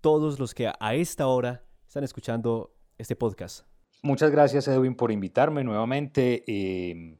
todos 0.00 0.38
los 0.38 0.54
que 0.54 0.68
a 0.78 0.94
esta 0.94 1.26
hora 1.26 1.64
están 1.86 2.04
escuchando 2.04 2.74
este 2.98 3.16
podcast. 3.16 3.66
Muchas 4.02 4.30
gracias, 4.30 4.68
Edwin, 4.68 4.94
por 4.94 5.10
invitarme 5.10 5.64
nuevamente. 5.64 6.44
Em, 6.46 7.18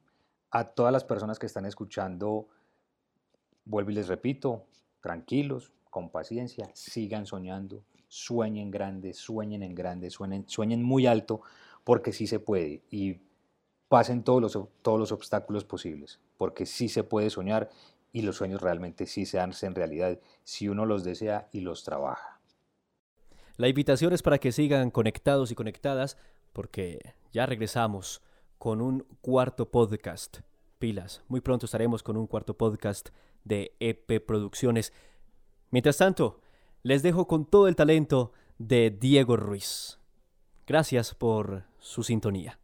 a 0.51 0.65
todas 0.65 0.93
las 0.93 1.05
personas 1.05 1.39
que 1.39 1.47
están 1.47 1.67
escuchando, 1.67 2.49
vuelvo 3.65 3.91
y 3.91 3.95
les 3.95 4.09
repito, 4.09 4.67
tranquilos, 5.01 5.73
con 5.91 6.11
paciencia, 6.11 6.71
sigan 6.75 7.27
soñando, 7.27 7.85
sueñen 8.09 8.71
grande, 8.71 9.13
sueñen 9.13 9.63
en 9.63 9.75
grande, 9.75 10.11
sueñen, 10.11 10.45
sueñen 10.49 10.83
muy 10.83 11.07
alto, 11.07 11.43
porque 11.85 12.13
sí 12.13 12.27
se 12.27 12.41
puede 12.41 12.83
y 12.91 13.21
pasen 13.89 14.23
todos 14.23 14.43
los, 14.43 14.59
todos 14.83 14.99
los 14.99 15.13
obstáculos 15.13 15.65
posibles, 15.65 16.21
porque 16.37 16.67
sí 16.67 16.89
se 16.89 17.05
puede 17.05 17.31
soñar 17.31 17.71
y 18.13 18.23
los 18.23 18.37
sueños 18.37 18.61
realmente 18.61 19.07
sí 19.07 19.27
se 19.27 19.39
hacen 19.39 19.75
realidad 19.75 20.19
si 20.45 20.69
uno 20.69 20.87
los 20.87 21.05
desea 21.05 21.49
y 21.53 21.61
los 21.61 21.85
trabaja. 21.85 22.41
La 23.57 23.69
invitación 23.69 24.13
es 24.13 24.23
para 24.23 24.39
que 24.39 24.53
sigan 24.53 24.91
conectados 24.91 25.51
y 25.51 25.55
conectadas, 25.55 26.17
porque 26.53 27.15
ya 27.33 27.45
regresamos 27.45 28.23
con 28.59 28.81
un 28.81 29.07
cuarto 29.21 29.71
podcast. 29.71 30.41
Pilas, 30.79 31.23
muy 31.29 31.41
pronto 31.41 31.67
estaremos 31.67 32.03
con 32.03 32.17
un 32.17 32.27
cuarto 32.27 32.57
podcast 32.57 33.09
de 33.45 33.75
EP 33.81 34.25
Producciones. 34.25 34.93
Mientras 35.71 35.97
tanto, 35.97 36.41
les 36.83 37.03
dejo 37.03 37.27
con 37.27 37.45
todo 37.45 37.69
el 37.69 37.77
talento 37.77 38.33
de 38.59 38.91
Diego 38.91 39.37
Ruiz. 39.37 39.99
Gracias 40.67 41.15
por 41.15 41.65
su 41.79 42.03
sintonía. 42.03 42.59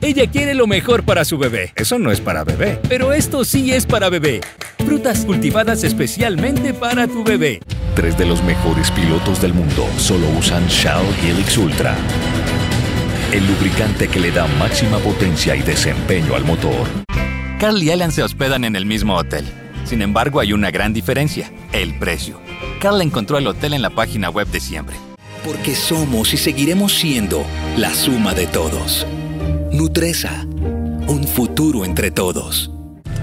Ella 0.00 0.30
quiere 0.30 0.54
lo 0.54 0.66
mejor 0.66 1.04
para 1.04 1.24
su 1.24 1.38
bebé. 1.38 1.72
Eso 1.76 1.98
no 1.98 2.10
es 2.10 2.20
para 2.20 2.44
bebé. 2.44 2.80
Pero 2.88 3.12
esto 3.12 3.44
sí 3.44 3.72
es 3.72 3.86
para 3.86 4.08
bebé. 4.10 4.40
Frutas 4.78 5.24
cultivadas 5.24 5.84
especialmente 5.84 6.74
para 6.74 7.06
tu 7.06 7.22
bebé. 7.24 7.60
Tres 7.94 8.18
de 8.18 8.26
los 8.26 8.42
mejores 8.42 8.90
pilotos 8.90 9.40
del 9.40 9.54
mundo 9.54 9.86
solo 9.98 10.26
usan 10.38 10.66
Shell 10.66 11.06
Helix 11.22 11.56
Ultra. 11.56 11.96
el 13.32 13.46
lubricante 13.48 14.06
que 14.06 14.20
le 14.20 14.30
da 14.30 14.46
máxima 14.58 14.98
potencia 14.98 15.56
y 15.56 15.62
desempeño 15.62 16.36
al 16.36 16.44
motor. 16.44 16.86
Carl 17.58 17.82
y 17.82 17.90
Ellen 17.90 18.12
se 18.12 18.22
hospedan 18.22 18.64
en 18.64 18.76
el 18.76 18.86
mismo 18.86 19.16
hotel. 19.16 19.44
Sin 19.84 20.02
embargo, 20.02 20.38
hay 20.38 20.52
una 20.52 20.70
gran 20.70 20.92
diferencia, 20.92 21.50
el 21.72 21.98
precio. 21.98 22.38
Carl 22.84 23.00
encontró 23.00 23.38
el 23.38 23.46
hotel 23.46 23.72
en 23.72 23.80
la 23.80 23.88
página 23.88 24.28
web 24.28 24.46
de 24.48 24.60
siempre. 24.60 24.94
Porque 25.42 25.74
somos 25.74 26.34
y 26.34 26.36
seguiremos 26.36 26.92
siendo 26.92 27.42
la 27.78 27.94
suma 27.94 28.34
de 28.34 28.46
todos. 28.46 29.06
Nutresa, 29.72 30.46
un 31.06 31.26
futuro 31.26 31.86
entre 31.86 32.10
todos. 32.10 32.70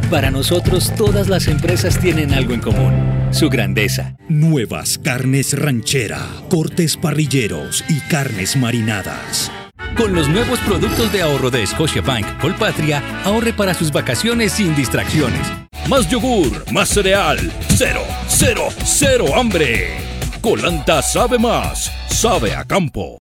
Para 0.10 0.32
nosotros 0.32 0.92
todas 0.98 1.30
las 1.30 1.48
empresas 1.48 2.00
tienen 2.00 2.34
algo 2.34 2.56
en 2.56 2.62
común, 2.62 2.92
su 3.30 3.52
grandeza. 3.52 4.16
Nuevas 4.28 4.98
carnes 4.98 5.56
ranchera, 5.56 6.26
cortes 6.50 6.98
parrilleros 6.98 7.84
y 7.88 8.00
carnes 8.10 8.58
marinadas. 8.58 9.52
Con 9.96 10.16
los 10.16 10.28
nuevos 10.28 10.58
productos 10.62 11.14
de 11.14 11.22
ahorro 11.22 11.52
de 11.52 11.68
Scotiabank 11.68 12.40
Colpatria, 12.40 13.04
ahorre 13.24 13.54
para 13.54 13.76
sus 13.76 13.92
vacaciones 13.92 14.54
sin 14.54 14.76
distracciones. 14.76 15.61
Más 15.90 16.08
yogur, 16.08 16.72
más 16.72 16.90
cereal, 16.90 17.38
cero, 17.70 18.04
cero, 18.28 18.68
cero 18.86 19.26
hambre. 19.36 19.98
Colanta 20.40 21.02
sabe 21.02 21.38
más, 21.38 21.92
sabe 22.08 22.56
a 22.56 22.64
campo. 22.64 23.20